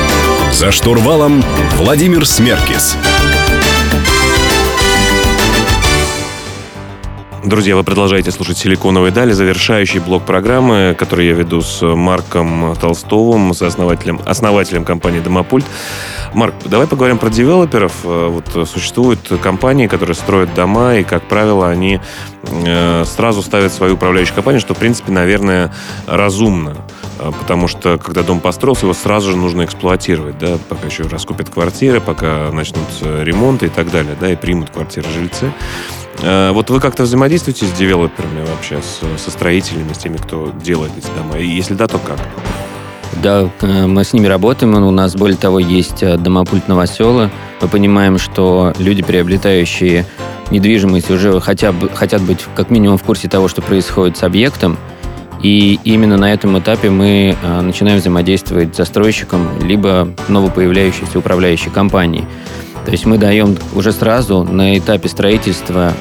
За 0.51 0.71
штурвалом 0.71 1.43
Владимир 1.77 2.25
Смеркис. 2.25 2.97
Друзья, 7.49 7.75
вы 7.75 7.83
продолжаете 7.83 8.29
слушать 8.29 8.59
«Силиконовые 8.59 9.11
дали», 9.11 9.31
завершающий 9.31 9.99
блок 9.99 10.23
программы, 10.23 10.95
который 10.95 11.25
я 11.25 11.33
веду 11.33 11.61
с 11.61 11.81
Марком 11.81 12.75
Толстовым, 12.79 13.55
с 13.55 13.63
основателем, 13.63 14.21
основателем 14.27 14.85
компании 14.85 15.19
«Домопульт». 15.19 15.65
Марк, 16.35 16.53
давай 16.65 16.85
поговорим 16.85 17.17
про 17.17 17.31
девелоперов. 17.31 17.91
Э, 18.03 18.27
вот 18.27 18.69
существуют 18.69 19.31
компании, 19.41 19.87
которые 19.87 20.15
строят 20.15 20.53
дома, 20.53 20.97
и, 20.97 21.03
как 21.03 21.23
правило, 21.23 21.67
они 21.67 21.99
э, 22.43 23.03
сразу 23.05 23.41
ставят 23.41 23.73
свою 23.73 23.95
управляющую 23.95 24.35
компанию, 24.35 24.61
что, 24.61 24.75
в 24.75 24.77
принципе, 24.77 25.11
наверное, 25.11 25.73
разумно. 26.05 26.77
Э, 27.17 27.31
потому 27.39 27.67
что, 27.67 27.97
когда 27.97 28.21
дом 28.21 28.41
построился, 28.41 28.85
его 28.85 28.93
сразу 28.93 29.31
же 29.31 29.37
нужно 29.37 29.65
эксплуатировать, 29.65 30.37
да, 30.37 30.59
пока 30.69 30.85
еще 30.85 31.01
раскупят 31.01 31.49
квартиры, 31.49 31.99
пока 31.99 32.51
начнутся 32.51 33.23
ремонты 33.23 33.65
и 33.65 33.69
так 33.69 33.89
далее, 33.89 34.15
да, 34.21 34.31
и 34.31 34.35
примут 34.35 34.69
квартиры 34.69 35.07
жильцы. 35.09 35.51
Э, 36.21 36.51
вот 36.51 36.69
вы 36.69 36.79
как-то 36.79 37.03
взаимодействуете 37.03 37.65
с 37.65 37.71
девелоперами 37.71 38.45
вообще, 38.45 38.81
с, 38.81 39.21
со 39.21 39.31
строителями, 39.31 39.93
с 39.93 39.97
теми, 39.97 40.17
кто 40.17 40.51
делает 40.63 40.91
эти 40.97 41.07
дома? 41.17 41.37
И 41.37 41.47
если 41.47 41.73
да, 41.73 41.87
то 41.87 41.97
как? 41.97 42.19
Да, 43.23 43.49
э, 43.61 43.87
мы 43.87 44.03
с 44.03 44.13
ними 44.13 44.27
работаем. 44.27 44.75
У 44.75 44.91
нас, 44.91 45.15
более 45.15 45.37
того, 45.37 45.59
есть 45.59 46.03
э, 46.03 46.17
домопульт 46.17 46.67
Новосела. 46.67 47.29
Мы 47.61 47.67
понимаем, 47.67 48.17
что 48.17 48.73
люди, 48.79 49.01
приобретающие 49.01 50.05
недвижимость, 50.51 51.09
уже 51.09 51.39
хотя 51.39 51.71
бы, 51.71 51.89
хотят 51.89 52.21
быть 52.21 52.45
как 52.55 52.69
минимум 52.69 52.97
в 52.97 53.03
курсе 53.03 53.29
того, 53.29 53.47
что 53.47 53.61
происходит 53.61 54.17
с 54.17 54.23
объектом. 54.23 54.77
И 55.41 55.79
именно 55.85 56.17
на 56.17 56.33
этом 56.33 56.59
этапе 56.59 56.89
мы 56.89 57.37
начинаем 57.61 57.99
взаимодействовать 57.99 58.73
с 58.73 58.77
застройщиком, 58.77 59.47
либо 59.61 60.09
новопоявляющейся 60.27 61.17
управляющей 61.17 61.71
компанией. 61.71 62.25
То 62.85 62.91
есть 62.91 63.05
мы 63.05 63.17
даем 63.17 63.57
уже 63.73 63.91
сразу 63.91 64.43
на 64.43 64.77
этапе 64.77 65.09
строительства 65.09 65.93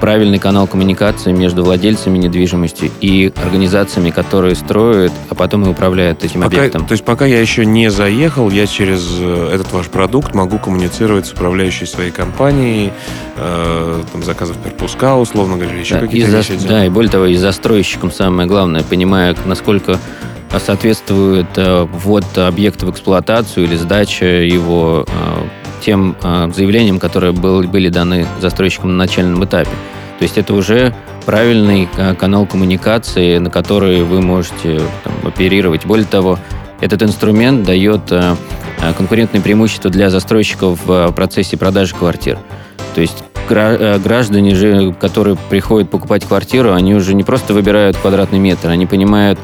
правильный 0.00 0.38
канал 0.38 0.66
коммуникации 0.66 1.32
между 1.32 1.64
владельцами 1.64 2.18
недвижимости 2.18 2.90
и 3.00 3.32
организациями, 3.36 4.10
которые 4.10 4.54
строят, 4.54 5.12
а 5.28 5.34
потом 5.34 5.64
и 5.64 5.68
управляют 5.68 6.24
этим 6.24 6.42
пока, 6.42 6.56
объектом. 6.58 6.86
То 6.86 6.92
есть 6.92 7.04
пока 7.04 7.26
я 7.26 7.40
еще 7.40 7.64
не 7.64 7.90
заехал, 7.90 8.50
я 8.50 8.66
через 8.66 9.06
э, 9.18 9.50
этот 9.54 9.72
ваш 9.72 9.86
продукт 9.86 10.34
могу 10.34 10.58
коммуницировать 10.58 11.26
с 11.26 11.32
управляющей 11.32 11.86
своей 11.86 12.10
компанией, 12.10 12.92
э, 13.36 14.02
там, 14.12 14.22
заказов 14.22 14.56
перпуска, 14.58 15.16
условно 15.16 15.56
говоря, 15.56 15.78
еще 15.78 15.94
да, 15.94 16.00
какие-то 16.00 16.42
за, 16.42 16.68
Да, 16.68 16.84
и 16.84 16.88
более 16.88 17.10
того, 17.10 17.26
и 17.26 17.36
застройщиком 17.36 18.10
самое 18.10 18.48
главное, 18.48 18.82
понимая, 18.82 19.34
насколько 19.46 19.98
соответствует 20.58 21.46
э, 21.56 21.86
ввод 21.90 22.24
объекта 22.38 22.86
в 22.86 22.90
эксплуатацию 22.90 23.64
или 23.64 23.76
сдача 23.76 24.24
его 24.24 25.04
э, 25.06 25.55
тем 25.80 26.16
э, 26.22 26.50
заявлениям, 26.54 26.98
которые 26.98 27.32
был, 27.32 27.62
были 27.62 27.88
даны 27.88 28.26
застройщикам 28.40 28.90
на 28.90 28.96
начальном 28.96 29.44
этапе. 29.44 29.70
То 30.18 30.22
есть 30.22 30.38
это 30.38 30.54
уже 30.54 30.94
правильный 31.24 31.88
э, 31.96 32.14
канал 32.14 32.46
коммуникации, 32.46 33.38
на 33.38 33.50
который 33.50 34.02
вы 34.02 34.20
можете 34.22 34.80
там, 35.04 35.12
оперировать. 35.24 35.86
Более 35.86 36.06
того, 36.06 36.38
этот 36.80 37.02
инструмент 37.02 37.64
дает 37.64 38.10
э, 38.10 38.34
конкурентное 38.96 39.40
преимущество 39.40 39.90
для 39.90 40.10
застройщиков 40.10 40.78
в 40.84 41.12
процессе 41.12 41.56
продажи 41.56 41.94
квартир. 41.94 42.38
То 42.94 43.00
есть 43.00 43.24
граждане 43.48 44.54
же, 44.54 44.92
которые 44.92 45.36
приходят 45.36 45.90
покупать 45.90 46.24
квартиру, 46.24 46.72
они 46.72 46.94
уже 46.94 47.14
не 47.14 47.22
просто 47.22 47.54
выбирают 47.54 47.96
квадратный 47.96 48.38
метр, 48.38 48.70
они 48.70 48.86
понимают, 48.86 49.38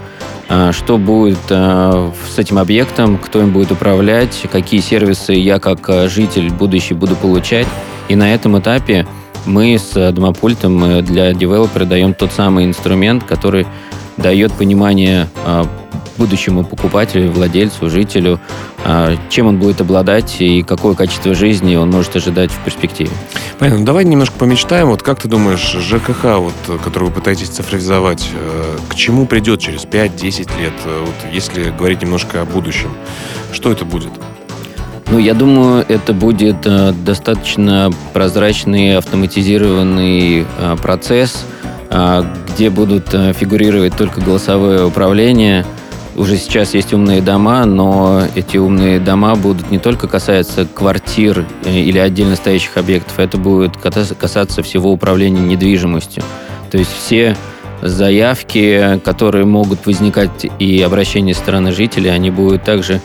что 0.72 0.98
будет 0.98 1.38
а, 1.50 2.12
с 2.28 2.38
этим 2.38 2.59
объектом, 2.59 3.16
кто 3.18 3.40
им 3.40 3.52
будет 3.52 3.72
управлять, 3.72 4.46
какие 4.50 4.81
сервисы 4.81 5.33
я 5.33 5.59
как 5.59 5.88
а, 5.88 6.09
житель 6.09 6.50
будущий 6.50 6.94
буду 6.94 7.16
получать. 7.16 7.66
И 8.09 8.16
на 8.16 8.35
этом 8.35 8.59
этапе 8.59 9.07
мы 9.46 9.78
с 9.78 10.12
домопультом 10.12 11.05
для 11.05 11.33
девелопера 11.33 11.85
даем 11.85 12.14
тот 12.14 12.33
самый 12.33 12.64
инструмент, 12.64 13.24
который 13.24 13.66
дает 14.16 14.53
понимание 14.53 15.29
а, 15.44 15.66
будущему 16.18 16.64
покупателю, 16.64 17.31
владельцу, 17.33 17.90
жителю, 17.90 18.38
а, 18.85 19.16
чем 19.29 19.46
он 19.46 19.59
будет 19.59 19.81
обладать 19.81 20.37
и 20.40 20.62
какое 20.62 20.94
качество 20.94 21.35
жизни 21.35 21.77
он 21.77 21.90
может 21.90 22.14
ожидать 22.16 22.51
в 22.51 22.59
перспективе. 22.64 23.11
Понятно. 23.59 23.81
Ну, 23.81 23.87
давай 23.87 24.05
немножко 24.05 24.37
помечтаем. 24.38 24.88
Вот 24.88 25.03
как 25.03 25.20
ты 25.20 25.29
думаешь, 25.29 25.61
ЖКХ, 25.61 26.25
вот, 26.38 26.81
который 26.83 27.05
вы 27.05 27.11
пытаетесь 27.11 27.48
цифровизовать, 27.48 28.29
э, 28.35 28.79
к 28.88 28.94
чему 28.94 29.27
придет 29.27 29.61
через 29.61 29.85
5-10 29.85 30.61
лет? 30.61 30.72
Э, 30.85 31.05
вот, 31.05 31.33
если 31.33 31.70
говорить 31.70 32.03
немножко 32.03 32.42
о 32.42 32.44
будущем, 32.44 32.90
что 33.53 33.70
это 33.70 33.85
будет? 33.85 34.11
Ну, 35.12 35.18
я 35.18 35.35
думаю, 35.35 35.85
это 35.87 36.14
будет 36.14 36.64
э, 36.64 36.92
достаточно 37.05 37.90
прозрачный 38.14 38.96
автоматизированный 38.96 40.46
э, 40.59 40.77
процесс, 40.81 41.44
э, 41.90 42.25
где 42.55 42.71
будут 42.71 43.12
э, 43.12 43.33
фигурировать 43.33 43.97
только 43.97 44.21
голосовое 44.21 44.85
управление– 44.85 45.65
уже 46.15 46.37
сейчас 46.37 46.75
есть 46.75 46.93
умные 46.93 47.23
дома, 47.23 47.65
но 47.65 48.23
эти 48.35 48.59
умные 48.59 49.01
дома 49.01 49.35
будут 49.35 49.71
не 49.71 49.79
только 49.79 50.09
касаться 50.09 50.67
квартир 50.67 51.47
э, 51.65 51.73
или 51.73 51.99
отдельно 51.99 52.37
стоящих 52.37 52.77
объектов, 52.77 53.19
это 53.19 53.38
будет 53.38 53.77
касаться 53.77 54.62
всего 54.62 54.93
управления 54.93 55.41
недвижимостью. 55.41 56.23
То 56.71 56.79
есть 56.79 56.91
все 56.93 57.37
заявки, 57.81 59.01
которые 59.05 59.47
могут 59.47 59.87
возникать 59.87 60.47
и 60.59 60.83
обращения 60.83 61.35
стороны 61.35 61.73
жителей, 61.73 62.11
они 62.11 62.31
будут 62.31 62.62
также 62.62 63.01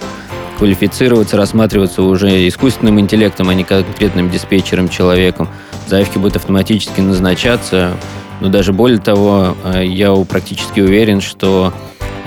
квалифицироваться, 0.58 1.38
рассматриваться 1.38 2.02
уже 2.02 2.48
искусственным 2.48 3.00
интеллектом, 3.00 3.48
а 3.50 3.54
не 3.54 3.64
конкретным 3.64 4.30
диспетчером, 4.30 4.90
человеком. 4.90 5.48
Заявки 5.88 6.18
будут 6.18 6.36
автоматически 6.36 7.00
назначаться. 7.00 7.94
Но 8.42 8.50
даже 8.50 8.74
более 8.74 9.00
того, 9.00 9.56
э, 9.64 9.86
я 9.86 10.14
практически 10.26 10.80
уверен, 10.80 11.22
что 11.22 11.74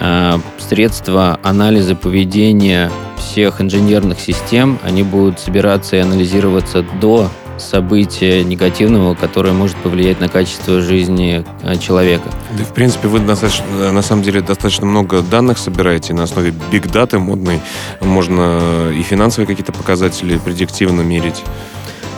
Э, 0.01 0.39
средства 0.59 1.39
анализа 1.43 1.95
поведения 1.95 2.91
всех 3.19 3.61
инженерных 3.61 4.19
систем, 4.19 4.79
они 4.83 5.03
будут 5.03 5.39
собираться 5.39 5.97
и 5.97 5.99
анализироваться 5.99 6.83
до 7.01 7.29
события 7.59 8.43
негативного, 8.43 9.15
которое 9.15 9.53
может 9.53 9.77
повлиять 9.77 10.19
на 10.19 10.29
качество 10.29 10.81
жизни 10.81 11.45
э, 11.63 11.77
человека. 11.77 12.31
Да, 12.57 12.65
в 12.65 12.73
принципе, 12.73 13.09
вы 13.09 13.21
достаточно, 13.21 13.93
на 13.93 14.01
самом 14.01 14.23
деле 14.23 14.41
достаточно 14.41 14.87
много 14.87 15.21
данных 15.21 15.59
собираете 15.59 16.15
на 16.15 16.23
основе 16.23 16.55
биг-даты 16.73 17.19
модной. 17.19 17.61
Можно 18.01 18.91
и 18.91 19.03
финансовые 19.03 19.47
какие-то 19.47 19.73
показатели 19.73 20.39
предиктивно 20.39 21.03
мерить. 21.03 21.43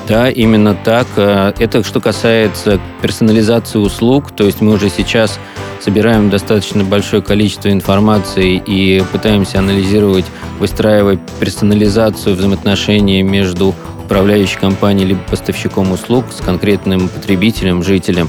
Да, 0.09 0.29
именно 0.31 0.75
так. 0.75 1.07
Э, 1.17 1.53
это 1.59 1.85
что 1.85 2.01
касается 2.01 2.81
персонализации 3.01 3.79
услуг, 3.79 4.33
то 4.35 4.45
есть 4.45 4.61
мы 4.61 4.73
уже 4.73 4.91
сейчас 4.91 5.39
собираем 5.81 6.31
достаточно 6.31 6.85
большое 6.85 7.23
количество 7.23 7.71
информации 7.71 8.63
и 8.65 9.03
пытаемся 9.13 9.59
анализировать, 9.59 10.25
выстраивать 10.59 11.21
персонализацию 11.41 12.37
взаимоотношений 12.37 13.23
между 13.23 13.75
управляющей 14.05 14.59
компанией 14.59 15.07
либо 15.07 15.21
поставщиком 15.23 15.93
услуг 15.93 16.27
с 16.33 16.45
конкретным 16.45 17.09
потребителем, 17.09 17.83
жителем. 17.83 18.29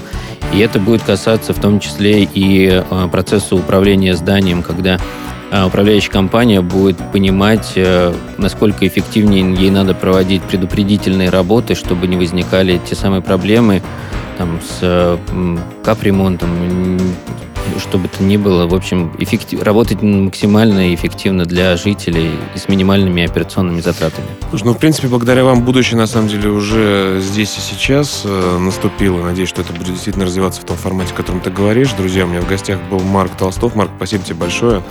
И 0.54 0.60
это 0.60 0.80
будет 0.80 1.02
касаться 1.04 1.54
в 1.54 1.60
том 1.60 1.80
числе 1.80 2.24
и 2.24 2.70
э, 2.70 3.08
процесса 3.12 3.56
управления 3.56 4.16
зданием, 4.16 4.62
когда 4.62 5.00
управляющая 5.68 6.12
компания 6.12 6.62
будет 6.62 6.98
понимать, 7.12 7.74
э, 7.76 8.14
насколько 8.38 8.88
эффективнее 8.88 9.54
ей 9.54 9.70
надо 9.70 9.94
проводить 9.94 10.42
предупредительные 10.44 11.30
работы, 11.30 11.76
чтобы 11.76 12.08
не 12.08 12.18
возникали 12.18 12.82
те 12.90 12.96
самые 12.96 13.22
проблемы 13.22 13.82
там, 14.38 14.60
с 14.62 15.20
капремонтом, 15.84 16.50
что 17.80 17.98
бы 17.98 18.08
то 18.08 18.24
ни 18.24 18.38
было, 18.38 18.68
в 18.68 18.74
общем, 18.74 19.12
эффектив... 19.20 19.62
работать 19.62 20.02
максимально 20.02 20.94
эффективно 20.94 21.46
для 21.46 21.76
жителей 21.78 22.32
и 22.56 22.58
с 22.58 22.68
минимальными 22.68 23.24
операционными 23.24 23.82
затратами. 23.82 24.28
Слушай, 24.50 24.66
ну, 24.66 24.74
в 24.74 24.78
принципе, 24.78 25.08
благодаря 25.08 25.44
вам 25.44 25.64
будущее, 25.64 25.98
на 25.98 26.08
самом 26.08 26.28
деле, 26.28 26.50
уже 26.50 27.20
здесь 27.22 27.58
и 27.58 27.62
сейчас 27.62 28.24
э, 28.26 28.58
наступило. 28.60 29.24
Надеюсь, 29.24 29.50
что 29.50 29.62
это 29.62 29.74
будет 29.74 29.88
действительно 29.88 30.26
развиваться 30.26 30.62
в 30.62 30.66
том 30.66 30.78
формате, 30.78 31.14
о 31.14 31.18
котором 31.18 31.40
ты 31.40 31.50
говоришь. 31.50 31.92
Друзья, 31.94 32.26
у 32.26 32.28
меня 32.28 32.42
в 32.42 32.48
гостях 32.48 32.80
был 32.90 33.00
Марк 33.00 33.32
Толстов. 33.38 33.76
Марк, 33.76 33.92
спасибо 33.98 34.24
тебе 34.24 34.36
большое. 34.36 34.84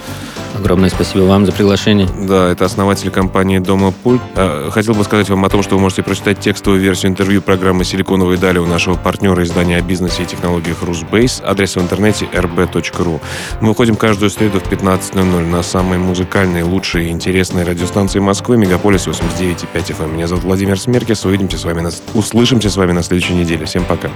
Огромное 0.57 0.91
спасибо 0.91 1.23
вам 1.23 1.47
за 1.47 1.53
приглашение. 1.53 2.07
Да, 2.29 2.51
это 2.51 2.65
основатель 2.65 3.11
компании 3.11 3.59
Дома 3.59 3.93
Пульт. 3.93 4.21
Э, 4.37 4.69
хотел 4.71 4.95
бы 4.95 5.05
сказать 5.05 5.29
вам 5.31 5.45
о 5.45 5.49
том, 5.49 5.63
что 5.63 5.77
вы 5.77 5.81
можете 5.81 6.03
прочитать 6.03 6.41
текстовую 6.41 6.81
версию 6.81 7.13
интервью 7.13 7.41
программы 7.41 7.85
«Силиконовые 7.85 8.39
дали» 8.39 8.59
у 8.59 8.67
нашего 8.67 8.95
партнера 8.95 9.43
издания 9.45 9.79
о 9.79 9.83
бизнесе 9.83 10.23
и 10.25 10.27
технологиях 10.27 10.83
«Русбейс». 10.83 11.43
Адрес 11.45 11.77
в 11.77 11.81
интернете 11.81 12.29
rb 12.33 12.62
rb.ru. 12.63 13.21
Мы 13.61 13.69
выходим 13.69 13.97
каждую 13.97 14.31
среду 14.31 14.61
в 14.61 14.71
15.00 14.71 15.47
на 15.47 15.63
самые 15.63 15.99
музыкальные, 15.99 16.65
лучшие 16.65 17.09
и 17.09 17.11
интересные 17.11 17.65
радиостанции 17.65 18.19
Москвы, 18.19 18.57
Мегаполис 18.57 19.07
89.5 19.07 19.67
FM. 19.75 20.13
Меня 20.15 20.27
зовут 20.27 20.45
Владимир 20.45 20.79
Смеркис. 20.79 21.25
Увидимся 21.25 21.59
с 21.59 21.65
вами, 21.65 21.81
на... 21.81 21.91
услышимся 22.15 22.71
с 22.71 22.77
вами 22.77 22.93
на 22.93 23.03
следующей 23.03 23.35
неделе. 23.35 23.67
Всем 23.67 23.85
пока. 23.85 24.11